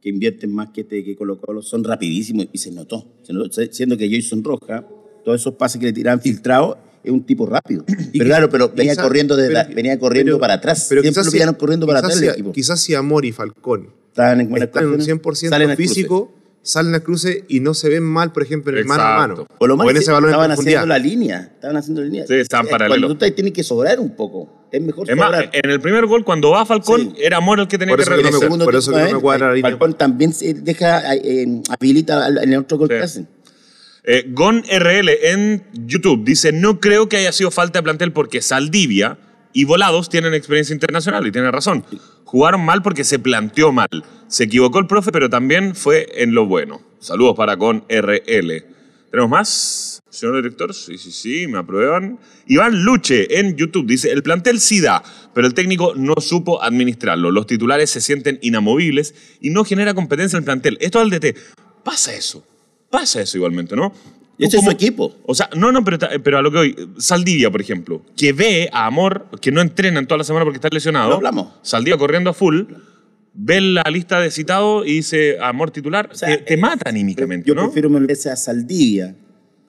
[0.07, 3.05] que invierten más que, este, que Colo Colo, son rapidísimos y se notó.
[3.23, 4.87] Se notó, siendo que Jason Roja,
[5.25, 7.83] todos esos pases que le tiraban filtrados, es un tipo rápido.
[8.13, 10.85] Pero claro, pero venía corriendo, desde pero- la- venía corriendo pero- para atrás.
[10.89, 12.51] pero Siempre quizás lo si- corriendo para quizás atrás si- equipo.
[12.53, 15.93] Quizás si Amor y Falcón Estaban en están en un condiciones, 100% salen al cruce.
[15.93, 16.33] físico,
[16.67, 19.47] salen al cruce y no se ven mal, por ejemplo, en el mano a mano.
[19.57, 21.51] Por lo o en ese balón estaban haciendo la línea.
[21.55, 22.27] Estaban haciendo la línea.
[22.27, 22.99] Sí, estaban Eh, paralelos.
[23.09, 24.67] Cuando tú tienes que sobrar un poco.
[24.71, 25.49] Es mejor Es más, sobrar.
[25.53, 27.23] en el primer gol, cuando va Falcón, Sí.
[27.23, 28.41] era Moro el que tenía Por que eso que no me regresar.
[28.45, 29.21] segundo por eso que no me ¿eh?
[29.21, 29.71] cuadra la línea.
[29.71, 32.95] Falcón también se deja, eh, habilita al- en el otro gol Sí.
[32.95, 33.27] que hacen.
[34.03, 38.41] Eh, Gon RL en YouTube dice: No creo que haya sido falta de plantel porque
[38.41, 39.17] Saldivia
[39.53, 41.85] y Volados tienen experiencia internacional y tiene razón.
[42.23, 43.87] Jugaron mal porque se planteó mal.
[44.27, 46.81] Se equivocó el profe, pero también fue en lo bueno.
[46.99, 48.65] Saludos para Gon RL.
[49.09, 50.01] ¿Tenemos más?
[50.09, 52.19] Señor director, sí, sí, sí, me aprueban.
[52.47, 57.31] Iván Luche en YouTube dice, el plantel sí da, pero el técnico no supo administrarlo.
[57.31, 60.77] Los titulares se sienten inamovibles y no genera competencia en el plantel.
[60.81, 61.35] Esto al DT.
[61.83, 62.45] Pasa eso.
[62.89, 63.93] Pasa eso igualmente, ¿no?
[64.39, 65.15] Y ese es su como- equipo.
[65.25, 66.75] O sea, no, no, pero, pero a lo que voy.
[66.99, 70.57] Saldivia, por ejemplo, que ve a Amor, que no entrena en toda la semana porque
[70.57, 71.09] está lesionado.
[71.09, 71.47] Lo hablamos.
[71.63, 72.63] Saldivia corriendo a full,
[73.33, 76.09] ve la lista de citados y dice Amor titular.
[76.11, 77.63] O sea, te, te mata anímicamente, Yo ¿no?
[77.65, 79.15] prefiero veces a Saldivia,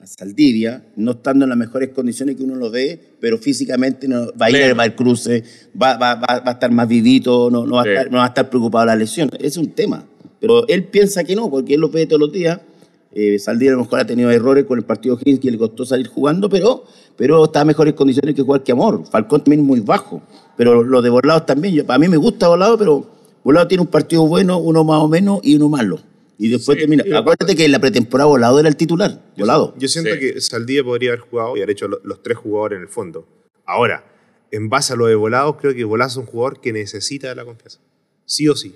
[0.01, 4.27] a Saldivia, no estando en las mejores condiciones que uno lo ve, pero físicamente no,
[4.39, 4.81] va a ir Pleno.
[4.81, 5.43] al cruce,
[5.81, 7.89] va, va, va, va a estar más vivito, no, no, va Sí.
[7.89, 9.29] a estar, no va a estar preocupado de la lesión.
[9.39, 10.05] Es un tema.
[10.39, 12.61] Pero él piensa que no, porque él lo ve todos los días.
[13.11, 15.83] Eh, Saldivia a lo mejor ha tenido errores con el partido Higgins que le costó
[15.85, 16.83] salir jugando, pero,
[17.17, 19.03] pero está en mejores condiciones que jugar que Amor.
[19.09, 20.21] Falcón también es muy bajo,
[20.57, 21.73] pero lo de Volados también.
[21.73, 23.07] Yo, a mí me gusta Volado, pero
[23.43, 25.99] Volado tiene un partido bueno, uno más o menos y uno malo.
[26.37, 26.81] Y después Sí.
[26.81, 27.03] termina.
[27.17, 29.21] Acuérdate que en la pretemporada Volado era el titular.
[29.37, 29.73] Volado.
[29.77, 30.19] Yo siento Sí.
[30.19, 33.27] que Saldía podría haber jugado y haber hecho lo- los tres jugadores en el fondo.
[33.65, 34.05] Ahora,
[34.51, 37.35] en base a lo de Volados, creo que Volados es un jugador que necesita de
[37.35, 37.79] la confianza.
[38.25, 38.75] Sí o sí.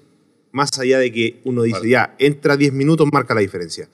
[0.51, 1.89] Más allá de que uno dice, Vale.
[1.89, 3.87] ya, entra 10 minutos, marca la diferencia.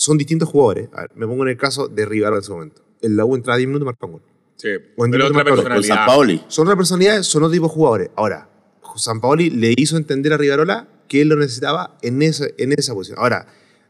[0.00, 0.88] Son distintos jugadores.
[0.94, 2.82] A ver, me pongo en el caso de Rival en ese momento.
[3.02, 4.22] El la U entra 10 minutos, marca un gol.
[4.56, 5.94] Sí, O en pero otra personalidad.
[5.94, 6.42] San Paoli.
[6.48, 8.10] Son otras personalidades, son otro tipo de jugadores.
[8.16, 8.48] Ahora,
[8.96, 12.94] San Paoli le hizo entender a Rivarola que él lo necesitaba en esa, en esa
[12.94, 13.18] posición.
[13.20, 13.46] Ahora,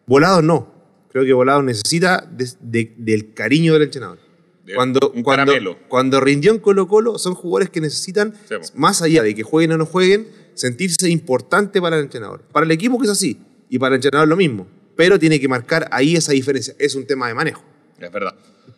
[0.07, 0.73] Volado no.
[1.13, 4.19] Creo que Volado necesita de- de- del cariño del entrenador.
[4.67, 5.53] De- Cuando, un cuando,
[5.89, 8.35] cuando rindió en Colo Colo, son jugadores que necesitan,
[8.75, 12.43] más allá de que jueguen o no jueguen, sentirse importante para el entrenador.
[12.53, 14.67] Para el equipo que es así, y para el entrenador lo mismo.
[14.97, 16.75] Pero tiene que marcar ahí esa diferencia.
[16.79, 17.65] Es un tema de manejo.
[17.99, 18.35] Es verdad,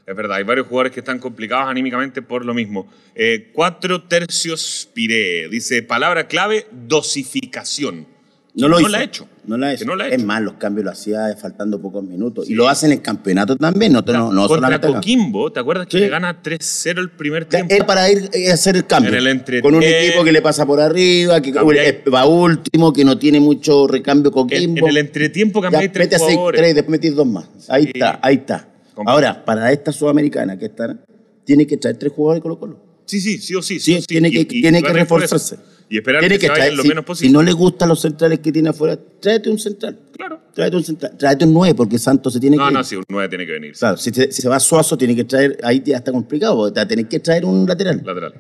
[0.07, 0.37] es verdad.
[0.37, 2.91] Hay varios jugadores que están complicados anímicamente por lo mismo.
[3.15, 5.49] Eh, cuatro tercios Piré.
[5.49, 8.07] Dice, palabra clave, dosificación.
[8.55, 8.89] No lo no hizo.
[8.89, 9.29] la ha hecho.
[9.45, 9.85] No la ha Que hecho.
[9.87, 10.27] no la ha es hecho.
[10.27, 12.47] más, los cambios lo hacía faltando pocos minutos.
[12.47, 12.53] Sí.
[12.53, 14.87] Y lo hacen en el campeonato también, no, no, no Contra solamente.
[14.87, 16.05] Coquimbo, ¿te acuerdas que Sí.
[16.05, 17.75] le gana 3-0 el primer tiempo?
[17.75, 19.13] Es para ir eh, a hacer el cambio.
[19.13, 19.61] El.
[19.61, 23.41] Con un equipo que le pasa por arriba, que eh, va último, que no tiene
[23.41, 24.79] mucho recambio Coquimbo.
[24.87, 26.61] en el entretiempo cambiáis tres mete a seis, jugadores.
[26.61, 27.47] tres, después metís dos más.
[27.69, 27.91] Ahí Sí.
[27.95, 28.69] está, ahí está.
[29.07, 30.97] Ahora, para esta sudamericana que está,
[31.45, 32.81] tiene que traer tres jugadores de Colo Colo.
[33.07, 33.81] Sí, sí, sí o sí.
[33.81, 34.07] Sí, o sí.
[34.07, 35.57] tiene Y- que, y- tiene y que reforzarse.
[35.93, 37.33] Y esperar Tiene que, se vayan traer- lo si, menos si posible.
[37.35, 39.99] no le gustan los centrales que tiene afuera, tráete un central.
[40.17, 40.41] Claro.
[40.55, 41.19] Tráete un central.
[41.19, 42.85] Tráete un 9, porque Santos se tiene No, que no, ir.
[42.87, 43.73] sí, un 9 tiene que venir.
[43.79, 45.59] Claro, si, se- si se va Suazo, tiene que traer.
[45.63, 48.01] Ahí ya está complicado, porque te va a tener que traer un lateral.
[48.05, 48.33] Lateral.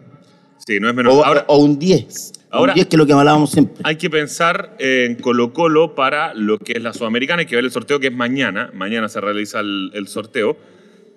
[0.66, 1.12] Sí, no es menos.
[1.14, 2.32] O, Ahora, o un 10.
[2.50, 3.82] Ahora- un 10 que es lo que hablábamos siempre.
[3.84, 7.40] hay que pensar en Colo Colo para lo que es la Sudamericana.
[7.40, 8.70] Hay que ver el sorteo que es mañana.
[8.72, 10.56] Mañana se realiza el, el sorteo.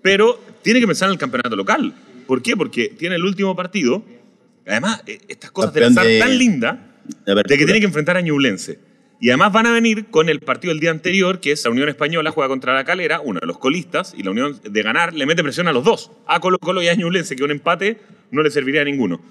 [0.01, 1.93] Pero tiene que pensar en el campeonato local.
[2.27, 2.57] ¿Por qué?
[2.57, 4.03] Porque tiene el último partido.
[4.67, 7.43] Además, eh, estas cosas de pensar de- tan de apertura.
[7.43, 8.79] de que tiene que enfrentar a Ñublense.
[9.21, 11.87] Y además van a venir con el partido del día anterior, que es la Unión
[11.87, 15.25] Española juega contra la Calera, uno de los colistas, y la Unión de ganar le
[15.25, 17.97] mete presión a los dos, a Colo Colo y a Ñublense, que un empate
[18.31, 19.21] no le serviría a ninguno.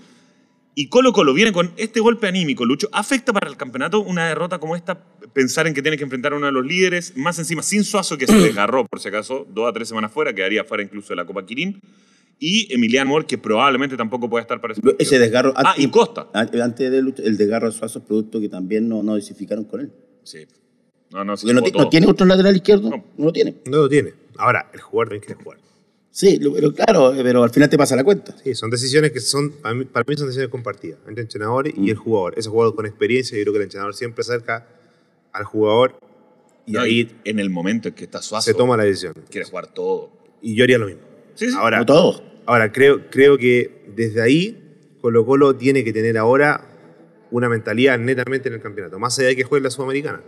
[0.74, 2.88] Y Colo Colo viene con este golpe anímico, Lucho.
[2.92, 4.98] ¿Afecta para el campeonato una derrota como esta?
[5.32, 8.16] Pensar en que tiene que enfrentar a uno de los líderes, más encima sin Suazo,
[8.18, 11.16] que se desgarró, por si acaso, dos a tres semanas fuera, quedaría fuera incluso de
[11.16, 11.80] la Copa Quirín.
[12.38, 14.96] Y Emiliano Mor, que probablemente tampoco puede estar para ese partido.
[14.98, 15.52] Ese desgarro.
[15.56, 16.28] Ah, y Costa.
[16.32, 19.80] an- Antes del el desgarro de Suazo es producto que también no, no dosificaron con
[19.80, 19.92] él.
[20.24, 20.46] Sí.
[21.12, 22.90] No, no, sí, no, no tiene otro lateral izquierdo.
[22.90, 23.04] No.
[23.16, 23.54] No, lo tiene.
[23.66, 24.12] No lo tiene.
[24.36, 25.58] Ahora, el jugador también quiere jugar.
[26.10, 28.36] Sí, lo- pero claro, pero al final te pasa la cuenta.
[28.42, 31.68] Sí, son decisiones que son, para mí, para mí son decisiones compartidas entre el entrenador
[31.68, 32.34] y el jugador.
[32.36, 34.66] Ese jugador con experiencia, yo creo que el entrenador siempre acerca
[35.32, 35.98] al jugador
[36.66, 39.14] y No, ahí y en el momento en que está Suazo, se toma la decisión.
[39.30, 40.10] quiere jugar todo.
[40.42, 41.02] Y yo haría lo mismo.
[41.34, 41.56] Sí, sí.
[41.58, 42.22] Ahora, No todos.
[42.46, 44.60] ahora creo, creo que desde ahí
[45.00, 46.66] Colo Colo tiene que tener ahora
[47.30, 50.20] una mentalidad netamente en el campeonato, más allá de que juegue la Sudamericana.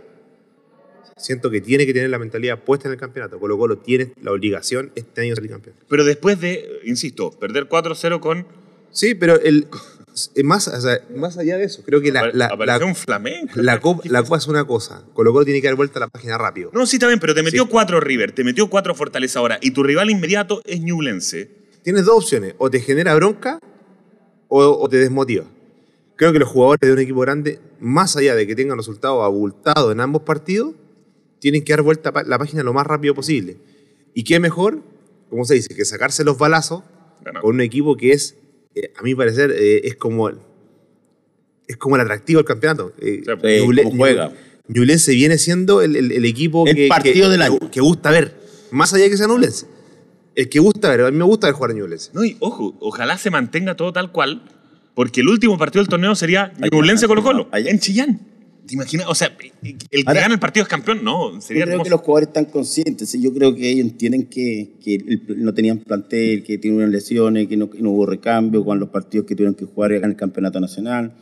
[1.15, 3.39] Siento que tiene que tener la mentalidad puesta en el campeonato.
[3.39, 5.75] Colo Colo tiene la obligación este año de salir campeón.
[5.89, 8.45] Pero después de, insisto, perder 4-0 con...
[8.91, 9.67] Sí, pero el,
[10.43, 13.53] más, o sea, más allá de eso, creo que la, la, la- un flamenco.
[13.61, 15.03] la copa, la copa es una cosa.
[15.13, 16.69] Colo Colo tiene que dar vuelta a la página rápido.
[16.73, 17.69] No, sí, está bien, pero te metió Sí.
[17.71, 21.49] 4 River, te metió 4 Fortaleza ahora, y tu rival inmediato es Ñublense.
[21.83, 23.59] Tienes dos opciones, o te genera bronca
[24.47, 25.45] o, o te desmotiva.
[26.15, 29.91] Creo que los jugadores de un equipo grande, más allá de que tengan resultados abultados
[29.91, 30.73] en ambos partidos,
[31.39, 33.57] tienen que dar vuelta a la página lo más rápido posible.
[34.15, 34.81] ¿Y qué mejor,
[35.29, 36.83] como se dice, que sacarse los balazos
[37.41, 38.35] con un equipo que es,
[38.83, 40.29] eh, a mi parecer, eh, es como
[41.67, 42.93] es como el atractivo del campeonato.
[42.99, 44.31] Eh, Ñuble- cómo juega.
[44.69, 47.59] Ñublense viene siendo el, el- el equipo El que, partido que- del año.
[47.71, 48.33] que gusta ver,
[48.71, 49.65] más allá de que sea Ñublense.
[50.35, 52.11] El que gusta ver, a mí me gusta ver jugar a Ñublense.
[52.13, 54.43] No, y ojo, ojalá se mantenga todo tal cual,
[54.93, 57.69] porque el último partido del torneo sería Ñublense Colo Colo, allá.
[57.71, 58.26] en Chillán.
[58.67, 59.07] ¿Te imaginas?
[59.07, 59.31] O sea,
[59.63, 61.83] el que Ahora- gana el partido es campeón, no, Yo creo hermoso.
[61.83, 63.13] que los jugadores están conscientes.
[63.19, 67.69] Yo creo que ellos entienden que, que no tenían plantel, que tuvieron lesiones, que no,
[67.69, 71.13] que no hubo recambio con los partidos que tuvieron que jugar en el campeonato nacional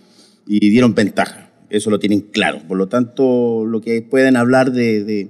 [0.47, 1.51] y dieron ventaja.
[1.69, 2.61] Eso lo tienen claro.
[2.67, 5.29] Por lo tanto, lo que pueden hablar de, de-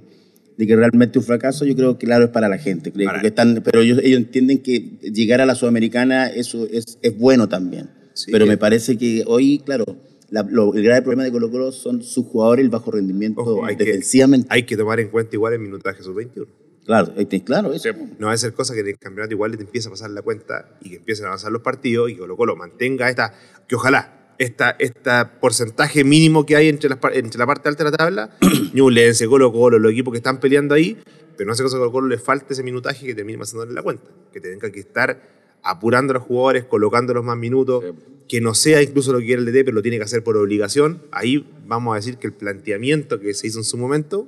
[0.56, 2.90] de que realmente un fracaso, yo creo que claro es para la gente.
[2.90, 6.98] Creo Para- que están, pero ellos, ellos entienden que llegar a la Sudamericana eso es,
[7.02, 7.90] es bueno también.
[8.14, 8.32] Sí.
[8.32, 9.84] pero me parece que hoy, claro,
[10.30, 13.64] la- lo- el grave problema de Colo Colo son sus jugadores, el bajo rendimiento Ojo,
[13.64, 14.48] hay que, defensivamente.
[14.50, 16.46] hay que tomar en cuenta igual el minutaje sub-21.
[16.84, 17.12] Claro,
[17.44, 17.88] claro, eso.
[18.18, 20.22] No va a ser cosa que en el campeonato igual te empiece a pasar la
[20.22, 23.34] cuenta y que empiecen a avanzar los partidos y que Colo Colo mantenga esta,
[23.66, 27.90] que ojalá, esta, esta porcentaje mínimo que hay entre, las, entre la parte alta de
[27.90, 28.30] la tabla,
[28.72, 30.96] Ñublense, Colo Colo, los equipos que están peleando ahí,
[31.36, 33.72] pero no hace cosa que a Colo Colo le falte ese minutaje que termine pasándole
[33.72, 35.35] la cuenta, que tenga que estar
[35.70, 37.92] apurando a los jugadores, colocándolos más minutos, Sí.
[38.28, 40.36] que no sea incluso lo que quiere el DT, pero lo tiene que hacer por
[40.36, 41.02] obligación.
[41.12, 44.26] Ahí vamos a decir que el planteamiento que se hizo en su momento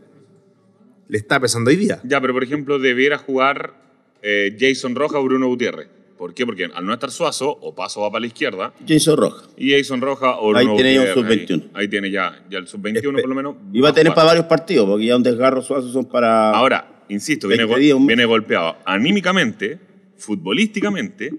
[1.08, 2.00] le está pesando hoy día.
[2.04, 3.74] Ya, pero por ejemplo, debiera jugar
[4.22, 5.88] eh, Jason Roja o Bruno Gutiérrez.
[6.18, 6.44] ¿Por qué?
[6.44, 9.46] Porque al no estar Suazo, o Paso va para la izquierda, Jason Roja.
[9.56, 11.62] y Jason Roja o Ahí Bruno tiene ya un Gutiérrez, sub-21.
[11.74, 13.54] Ahí, ahí tiene ya, ya el sub-21 por lo menos.
[13.72, 16.50] Y va a tener para varios partidos, porque ya un desgarro suazo son para.
[16.50, 18.08] Ahora, insisto, viene, 20 gol- días, un mes.
[18.08, 19.78] viene golpeado anímicamente,
[20.18, 21.32] futbolísticamente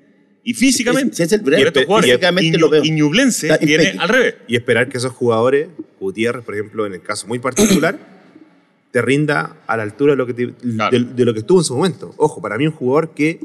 [0.44, 1.14] y físicamente.
[1.14, 1.86] Ese es el por estos breve.
[1.86, 2.10] jugadores.
[2.12, 2.84] Físicamente Y lo Ñu- veo.
[2.84, 4.36] Y Ñublense viene al revés.
[4.48, 5.68] y esperar que esos jugadores,
[6.00, 7.98] Gutiérrez, por ejemplo, en el caso muy particular,
[8.92, 10.98] te rinda a la altura de lo que, te- Claro.
[10.98, 12.14] de, de lo que estuvo en su momento.
[12.18, 13.40] Ojo, para mí un jugador que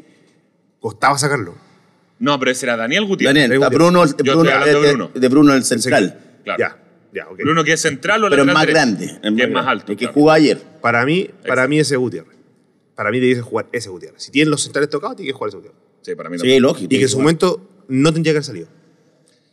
[0.81, 1.55] costaba sacarlo.
[2.19, 3.35] No, pero ese era Daniel Gutiérrez.
[3.35, 3.93] Daniel, está Gutiérrez.
[3.93, 5.11] Bruno, de de, Bruno.
[5.15, 6.19] de Bruno el central.
[6.45, 6.59] Claro.
[6.59, 6.79] Ya.
[7.39, 8.75] Bruno que es central o Pero es más derecho.
[8.75, 9.19] grande.
[9.37, 9.93] Que es más alto.
[9.93, 10.15] El que claro.
[10.15, 10.61] jugó ayer.
[10.81, 11.69] Para mí, para Exacto.
[11.69, 12.34] mí ese Gutiérrez.
[12.95, 14.23] Para mí debiese jugar ese Gutiérrez.
[14.23, 15.81] Si tienen los centrales tocados, tiene que jugar ese Gutiérrez.
[16.03, 16.63] Sí, para mí Sí, también.
[16.63, 16.95] lógico.
[16.95, 18.69] Y que en su momento no tendría que haber salido.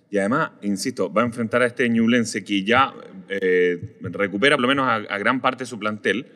[0.10, 2.94] Y además, insisto, va a enfrentar a este Ñublense que ya
[3.30, 6.28] eh, recupera por lo menos a, a gran parte de su plantel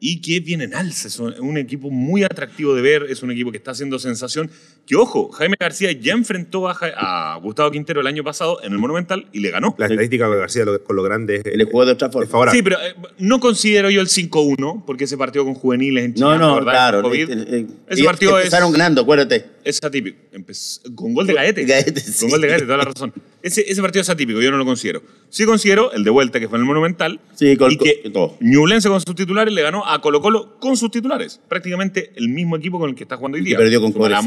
[0.00, 1.08] y que viene en alza.
[1.08, 4.50] Es un, un equipo muy atractivo de ver, es un equipo que está haciendo sensación.
[4.86, 8.72] Que ojo, Jaime García ya enfrentó a, Ja- a Gustavo Quintero el año pasado en
[8.72, 9.74] el Monumental y le ganó.
[9.78, 12.24] La estadística de García lo- con lo grande es, Le jugó de otra forma.
[12.24, 12.56] es favorable.
[12.56, 16.24] Sí, pero eh, no considero yo el 5-1 porque ese partido con juveniles en Chile,
[16.26, 16.72] No, no, ¿verdad?
[16.72, 17.02] claro.
[17.02, 19.44] COVID, eh, eh, ese y partido es, empezaron ganando, acuérdate.
[19.64, 20.18] es atípico.
[20.32, 21.64] Empezó- con gol de Gaete.
[21.64, 22.20] Gaete, sí.
[22.20, 23.12] Con gol de Gaete, toda la razón.
[23.42, 25.02] Ese, ese partido es atípico, yo no lo considero.
[25.30, 28.12] Sí considero el de vuelta que fue en el Monumental Sí, con- y que con-
[28.12, 28.36] todo.
[28.40, 31.40] Ñublense con sus titulares le ganó a Colo Colo con sus titulares.
[31.48, 33.58] Prácticamente el mismo equipo con el que está jugando hoy Y día.
[33.58, 34.22] perdió con Cobresal,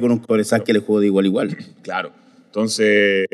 [0.00, 1.56] Con un Cobresal que le jugó de igual a igual.
[1.82, 2.12] Claro.
[2.46, 3.26] Entonces,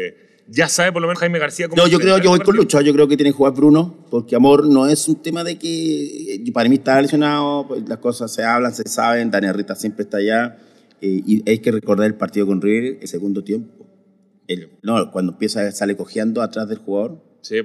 [0.48, 2.56] ya sabe por lo menos Jaime García cómo No, yo creo que voy con.
[2.56, 5.58] Lucho, yo creo que tiene que jugar Bruno, porque Amor no es un tema de
[5.58, 10.02] que para mí está lesionado, pues las cosas se hablan, se saben, Daniel Rita siempre
[10.04, 10.58] está allá,
[11.00, 13.86] eh, y hay que recordar el partido con River, el segundo tiempo.
[14.48, 17.22] El- no, cuando empieza, sale cojeando atrás del jugador.
[17.42, 17.56] Sí.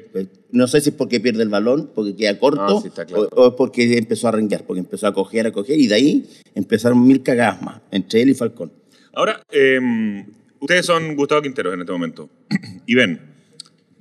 [0.51, 3.27] no sé si es porque pierde el balón, porque queda corto, No, sí, está claro.
[3.31, 5.95] o, o es porque empezó a renguear, porque empezó a cojear, a cojear, y de
[5.95, 8.71] ahí empezaron mil cagadas más, entre él y Falcón.
[9.13, 10.25] Ahora, eh,
[10.59, 12.29] ustedes son Gustavo Quinteros en este momento.
[12.85, 13.19] y ven,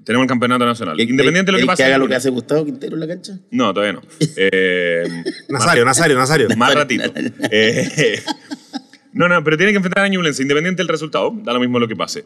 [0.05, 1.01] tenemos el campeonato nacional.
[1.01, 1.83] Independiente de lo que ¿El pase.
[1.83, 3.39] que haga lo que hace Gustavo Quintero en la cancha?
[3.51, 4.03] No, todavía no.
[4.37, 5.05] Eh,
[5.49, 6.49] Nazario, Nazario, Nazario.
[6.57, 7.05] más ratito.
[7.51, 8.21] Eh,
[9.13, 11.89] no, no, pero tiene que enfrentar a Ñublense, independiente del resultado, da lo mismo lo
[11.89, 12.25] que pase.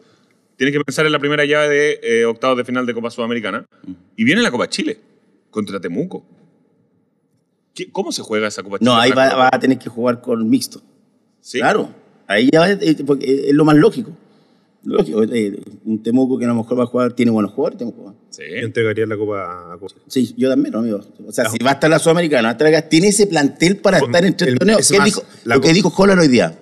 [0.59, 3.65] Tiene que pensar en la primera llave de eh, octavos de final de Copa Sudamericana.
[4.17, 4.99] Y viene la Copa Chile
[5.49, 6.25] contra Temuco.
[7.73, 8.91] ¿Qué- ¿Cómo se juega esa Copa Chile?
[8.91, 10.81] No, ahí va, a tener que jugar con mixto.
[11.39, 11.59] Sí.
[11.59, 11.89] Claro,
[12.27, 14.11] ahí ya es, es- porque es lo más lógico.
[14.83, 18.13] Lógico, eh, un Temuco que a lo mejor va a jugar, tiene buenos jugadores, Temuco.
[18.29, 18.43] Sí.
[18.49, 19.95] Yo entregaría la copa a Copa.
[20.07, 20.99] Sí, yo también, ¿no, amigo.
[21.25, 22.57] O sea, si va a estar la Sudamericana,
[22.89, 24.81] tiene ese plantel para Con- estar en tres el- torneos.
[24.81, 26.59] es ¿Qué más, dijo, la lo que dijo Holland hoy día.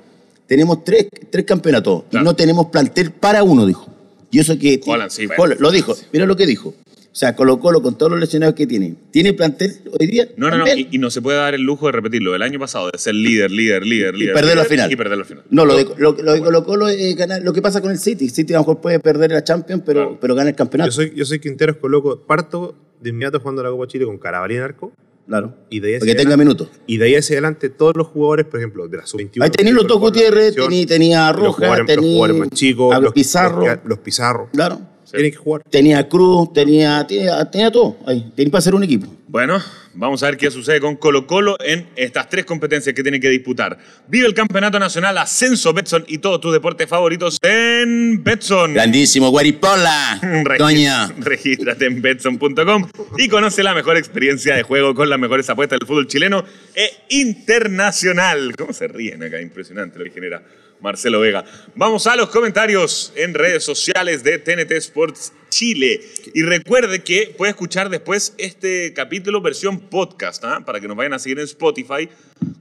[0.48, 2.24] Tenemos tres, tres campeonatos Claro.
[2.24, 3.88] y no tenemos plantel para uno, dijo.
[4.32, 4.80] Y eso que...
[4.86, 5.44] Holland, sí, bueno.
[5.44, 5.96] Holland lo dijo.
[6.14, 6.70] Mira lo que dijo.
[6.70, 8.94] O sea, Colo Colo con todos los lesionados que tiene.
[9.10, 10.28] ¿Tiene plantel hoy día?
[10.38, 10.68] No, no, no.
[10.68, 12.36] Y, y no se puede dar el lujo de repetirlo.
[12.36, 14.36] El año pasado, de ser líder, líder, líder, líder.
[14.36, 14.92] perderlo líder, al final.
[14.92, 15.44] Y perderlo al final.
[15.50, 17.42] No, lo de, lo, lo de Colo Colo es ganar.
[17.42, 18.30] Lo que pasa con el City.
[18.30, 20.18] City a lo mejor puede perder la Champions, pero, Claro.
[20.22, 20.90] pero gana el campeonato.
[20.92, 24.56] Yo soy, yo soy Quinteros, coloco, parto de inmediato jugando la Copa Chile con Carabalí
[24.58, 24.94] en arco.
[25.28, 25.54] Claro.
[25.70, 26.70] Y de ahí Porque tenga minutos.
[26.88, 29.44] Y de ahí hacia adelante, todos los jugadores, por ejemplo, de la sub-21.
[29.44, 32.50] Ahí tenía los dos Gutiérrez, tenía, tenía a los Roja, jugadores, los tenía jugadores más
[32.52, 33.66] chicos, a los, Pizarro.
[33.66, 34.50] Los, los Pizarro.
[34.54, 34.80] Claro.
[35.18, 35.64] Tienen que jugar.
[35.70, 37.98] Tenía Cruz, tenía, tenía, tenía todo.
[38.06, 38.32] Ahí.
[38.36, 39.08] Tenía para hacer un equipo.
[39.30, 39.62] Bueno,
[39.94, 43.30] vamos a ver qué sucede con Colo Colo en estas tres competencias que tiene que
[43.30, 43.78] disputar.
[44.08, 48.76] Vive el Campeonato Nacional Ascenso Betson y todos tus deportes favoritos en Betson.
[48.76, 50.22] Grandísimo, Guaripola.
[50.58, 51.10] Doña.
[51.18, 55.88] Regístrate en Betson.com y conoce la mejor experiencia de juego con las mejores apuestas del
[55.88, 58.56] fútbol chileno e internacional.
[58.56, 59.42] ¿Cómo se ríen acá?
[59.42, 60.42] Impresionante lo que genera
[60.82, 61.44] Marcelo Vega.
[61.76, 66.02] Vamos a los comentarios en redes sociales de TNT Sports Chile.
[66.34, 70.64] Y recuerde que puede escuchar después este capítulo versión podcast, ¿ah?
[70.66, 72.10] para que nos vayan a seguir en Spotify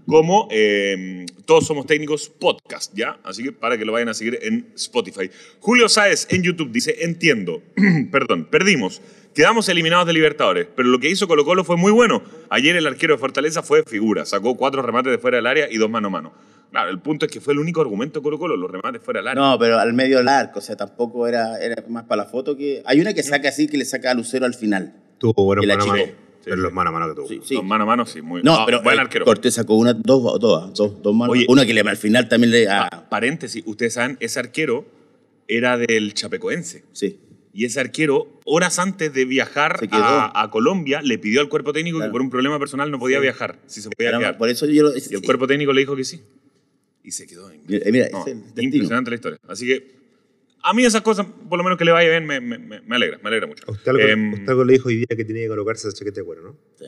[0.06, 3.18] como eh, Todos Somos Técnicos Podcast, ¿ya?
[3.24, 5.30] Así que para que lo vayan a seguir en Spotify.
[5.60, 7.62] Julio Sáez en YouTube dice, entiendo,
[8.10, 9.02] perdón, perdimos.
[9.34, 12.22] Quedamos eliminados de Libertadores, pero lo que hizo Colo Colo fue muy bueno.
[12.48, 15.76] Ayer el arquero de Fortaleza fue figura, sacó cuatro remates de fuera del área y
[15.76, 16.32] dos mano a mano.
[16.70, 19.20] Claro, el punto es que fue el único argumento de Colo Colo, los remates fuera
[19.20, 19.42] del área.
[19.42, 22.56] No, pero al medio del arco, o sea, tampoco era, era más para la foto
[22.56, 22.82] que...
[22.84, 24.94] Hay una que saca así, que le saca a Lucero al final.
[25.18, 26.08] Tuvo buenos Y la mano a mano.
[26.44, 27.28] Pero los mano a mano que tuvo.
[27.28, 27.54] Sí, sí.
[27.54, 29.24] Los mano a mano, sí, muy No, ah, pero buen arquero.
[29.24, 31.32] Cortés sacó una, dos, dos, dos, dos manos.
[31.32, 31.46] Oye.
[31.48, 32.68] una que le, al final también le...
[32.68, 34.84] ah, Pa- paréntesis, ustedes saben, ese arquero
[35.48, 36.84] era del Chapecoense.
[36.92, 37.20] sí.
[37.58, 41.96] Y ese arquero, horas antes de viajar a, a Colombia, le pidió al cuerpo técnico
[41.96, 42.12] que Claro.
[42.12, 44.36] por un problema personal no podía viajar, si se podía Era- quedar.
[44.36, 44.90] por eso yo lo...
[44.94, 46.20] Y el cuerpo técnico le dijo que sí.
[47.06, 47.50] Y se quedó.
[47.50, 48.62] en- Mira, mira, No, es el destino.
[48.74, 49.38] impresionante la historia.
[49.48, 49.94] Así que
[50.62, 53.28] a mí esas cosas, por lo menos que le vaya bien, me, me- alegra, me
[53.28, 53.62] alegra mucho.
[53.68, 55.96] A usted algo, Em, usted algo le dijo hoy día que tenía que colocarse esa
[55.96, 56.56] chaqueta de cuero, ¿no?
[56.78, 56.86] Sí.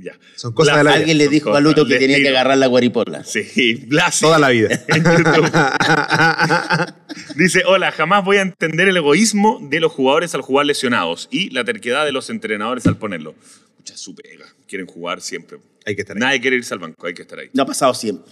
[0.00, 0.16] ya.
[0.36, 0.98] Son cosas de la vida.
[1.00, 3.24] Alguien le dijo a Luto que tenía que agarrar la guaripola.
[3.24, 4.24] Sí, Blasi.
[4.24, 4.68] Toda la vida.
[4.86, 5.50] en YouTube.
[7.36, 11.50] Dice, hola, jamás voy a entender el egoísmo de los jugadores al jugar lesionados y
[11.50, 13.34] la terquedad de los entrenadores al ponerlo.
[13.76, 14.46] Mucha su pega.
[14.68, 15.58] Quieren jugar siempre.
[15.84, 16.20] Hay que estar ahí.
[16.20, 17.48] Nadie quiere irse al banco, hay que estar ahí.
[17.52, 18.30] No ha pasado siempre.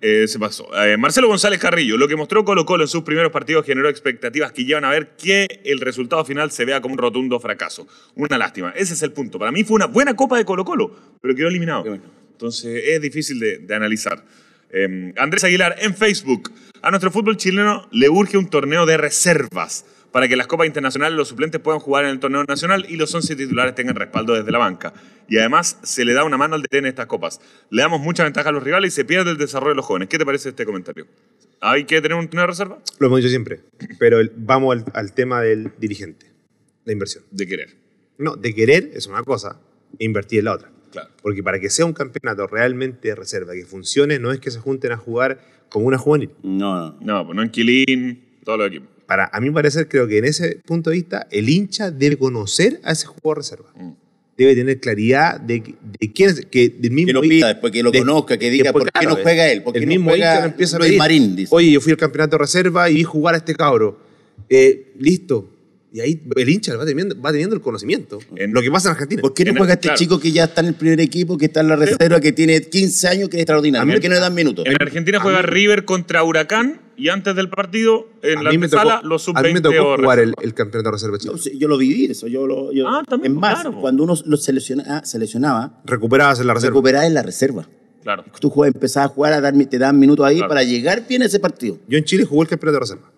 [0.00, 0.68] Eh, se pasó.
[0.84, 4.52] Eh, Marcelo González Carrillo, lo que mostró Colo Colo en sus primeros partidos generó expectativas
[4.52, 7.86] que llevan a ver que el resultado final se vea como un rotundo fracaso.
[8.14, 8.72] Una lástima.
[8.76, 9.38] Ese es el punto.
[9.38, 11.84] Para mí fue una buena copa de Colo Colo, pero quedó eliminado.
[12.32, 14.24] Entonces es difícil de, de analizar.
[14.70, 19.84] Eh, Andrés Aguilar, en Facebook, a nuestro fútbol chileno le urge un torneo de reservas
[20.16, 23.14] para que las copas internacionales los suplentes puedan jugar en el torneo nacional y los
[23.14, 24.94] 11 titulares tengan respaldo desde la banca.
[25.28, 27.38] Y además se le da una mano al DT en estas copas.
[27.68, 30.08] Le damos mucha ventaja a los rivales y se pierde el desarrollo de los jóvenes.
[30.08, 31.06] ¿Qué te parece este comentario?
[31.60, 32.78] ¿Hay que tener un torneo de reserva?
[32.98, 33.60] Lo hemos dicho siempre.
[33.98, 36.32] Pero el- vamos al, al tema del dirigente,
[36.86, 37.22] la inversión.
[37.30, 37.76] De querer.
[38.16, 39.60] No, de querer es una cosa
[39.98, 40.70] e invertir en la otra.
[40.92, 41.10] Claro.
[41.20, 44.60] Porque para que sea un campeonato realmente de reserva, que funcione, no es que se
[44.60, 46.30] junten a jugar como una juvenil.
[46.42, 46.96] No, no.
[47.02, 48.88] No, pues no en Quilín, todos los equipos.
[49.06, 52.80] Para a mi parecer, creo que en ese punto de vista, el hincha debe conocer
[52.82, 53.72] a ese jugador reserva.
[53.76, 53.92] Mm.
[54.36, 57.82] Debe tener claridad de, de quién es, que del mismo Que lo pida después, que
[57.82, 59.62] lo conozca, que diga, después, ¿por qué no juega él?
[59.62, 60.98] ¿Por qué el no mismo juega hincha lo empieza a pedir.
[60.98, 61.36] Marín?
[61.36, 61.54] Dice.
[61.54, 63.98] Oye, yo fui al campeonato de reserva y vi jugar a este cabro.
[64.50, 65.55] Eh, listo.
[65.92, 68.18] Y ahí el hincha va teniendo, va teniendo el conocimiento.
[68.34, 69.22] En- lo que pasa en Argentina.
[69.22, 69.98] ¿Por qué no En juega este claro.
[69.98, 72.60] chico que ya está en el primer equipo, que está en la reserva, que tiene
[72.60, 73.82] 15 años, que es extraordinario?
[73.82, 74.66] A mí- ¿Por qué no le dan minutos?
[74.66, 78.82] En Argentina juega River contra Huracán y antes del partido, en a la me tocó,
[79.04, 81.56] los a mí me sub-20 tocó o jugar el, el campeonato de reserva Yo, sí,
[81.58, 82.26] yo lo viví, eso.
[82.26, 83.80] Yo lo, yo- Ah, también, Es más, claro.
[83.80, 86.72] cuando uno lo selecciona, ah, seleccionaba, Recuperabas en la reserva.
[86.74, 87.68] recuperaba en la reserva.
[88.02, 88.24] Claro.
[88.40, 90.48] Tú jugabas, empezabas a jugar, a dar, te daban minutos ahí Claro.
[90.48, 91.78] para llegar bien a ese partido.
[91.88, 93.12] Yo en Chile jugué el campeonato de reserva.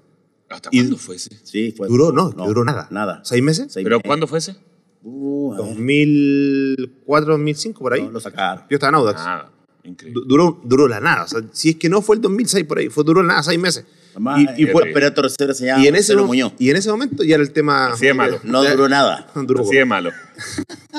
[0.51, 1.31] ¿Hasta Y- cuándo fue ese?
[1.45, 1.89] Sí, fue.
[1.89, 2.89] Duró, no, duró nada.
[2.91, 3.21] Nada.
[3.25, 3.73] ¿Seis meses?
[3.73, 4.07] Seis ¿Pero meses.
[4.07, 4.57] cuándo fue ese?
[5.03, 8.03] Uh, a ver, 2004, 2005, por ahí.
[8.03, 8.65] no, lo sacaron.
[8.71, 9.21] Yo estaba en Audax.
[9.25, 9.53] Nada.
[9.85, 10.21] Increíble.
[10.23, 11.25] Du- Duró, duró la nada.
[11.25, 13.43] O sea, si es que no fue el 2006 por ahí, fue duró la nada,
[13.43, 13.85] seis meses.
[14.19, 14.93] Además, y, y el fue-
[15.55, 16.53] se llama y en ese Marcelo Muñoz.
[16.59, 17.93] y en ese momento ya era el tema.
[17.93, 18.41] Así de malo.
[18.43, 19.29] No duró nada.
[19.35, 20.11] Duró Así de malo.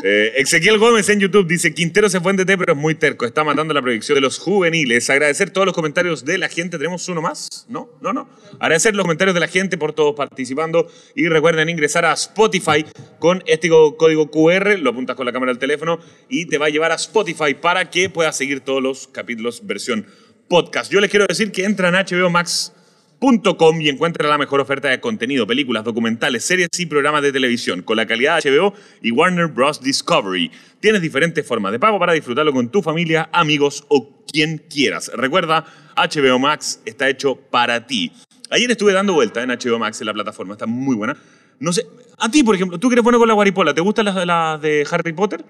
[0.03, 3.25] Eh, Ezequiel Gómez en YouTube dice, Quintero se fue en DT, pero es muy terco.
[3.25, 5.09] Está matando la proyección de los juveniles.
[5.09, 6.77] Agradecer todos los comentarios de la gente.
[6.77, 7.65] ¿Tenemos uno más?
[7.67, 7.89] ¿No?
[8.01, 8.29] No, no.
[8.59, 10.89] Agradecer los comentarios de la gente por todos participando.
[11.15, 12.85] Y recuerden ingresar a Spotify
[13.19, 14.77] con este código QR.
[14.79, 17.89] Lo apuntas con la cámara del teléfono y te va a llevar a Spotify para
[17.89, 20.05] que puedas seguir todos los capítulos versión
[20.47, 20.91] podcast.
[20.91, 22.73] Yo les quiero decir que entran a HBO Max
[23.19, 27.81] .com y encuentra la mejor oferta de contenido, películas, documentales, series y programas de televisión
[27.81, 29.81] con la calidad de HBO y Warner Bros.
[29.81, 30.51] Discovery.
[30.79, 35.11] Tienes diferentes formas de pago para disfrutarlo con tu familia, amigos o quien quieras.
[35.13, 35.65] Recuerda,
[35.97, 38.11] HBO Max está hecho para ti.
[38.51, 41.17] Ayer estuve dando vuelta en HBO Max en la plataforma, está muy buena.
[41.59, 41.85] No sé,
[42.17, 44.61] a ti, por ejemplo, tú que eres bueno con la guaripola, ¿te gustan las, las
[44.61, 45.43] de Harry Potter?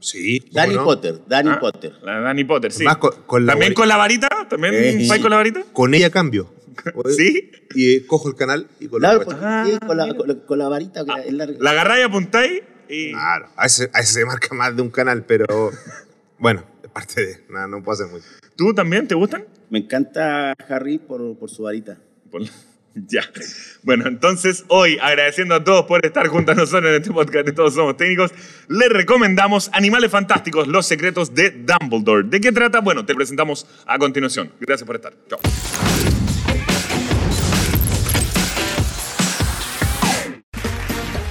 [0.00, 0.38] Sí.
[0.40, 0.84] ¿cómo Danny no?
[0.84, 1.92] Potter, Danny Ah, Potter.
[2.04, 2.84] La Harry Potter, sí.
[2.84, 4.28] Más con- con la ¿También guari- con la varita?
[4.48, 5.64] ¿También Eh, con la varita?
[5.72, 6.54] Con ella cambio.
[7.16, 7.50] ¿Sí?
[7.74, 10.58] Y cojo el canal y con Claro, la Ah, sí, con, la, con, la, con
[10.58, 11.04] la varita.
[11.04, 11.56] que es larga.
[11.60, 13.12] La agarráis, apuntáis y...
[13.12, 15.44] Claro, a ese, a ese se marca más de un canal, pero
[16.38, 17.44] bueno, es parte de.
[17.50, 18.24] Nada, no puedo hacer mucho.
[18.56, 19.44] ¿Tú también te gustan?
[19.70, 21.98] Me encanta Harry por, por su varita.
[22.30, 22.42] Por-
[23.06, 23.22] Ya.
[23.84, 27.52] Bueno, entonces hoy, agradeciendo a todos por estar junto a nosotros en este podcast de
[27.52, 28.32] Todos Somos Técnicos,
[28.68, 32.26] les recomendamos Animales Fantásticos, Los Secretos de Dumbledore.
[32.26, 32.80] ¿De qué trata?
[32.80, 34.50] Bueno, te presentamos a continuación.
[34.58, 35.14] Gracias por estar.
[35.28, 35.38] Chao.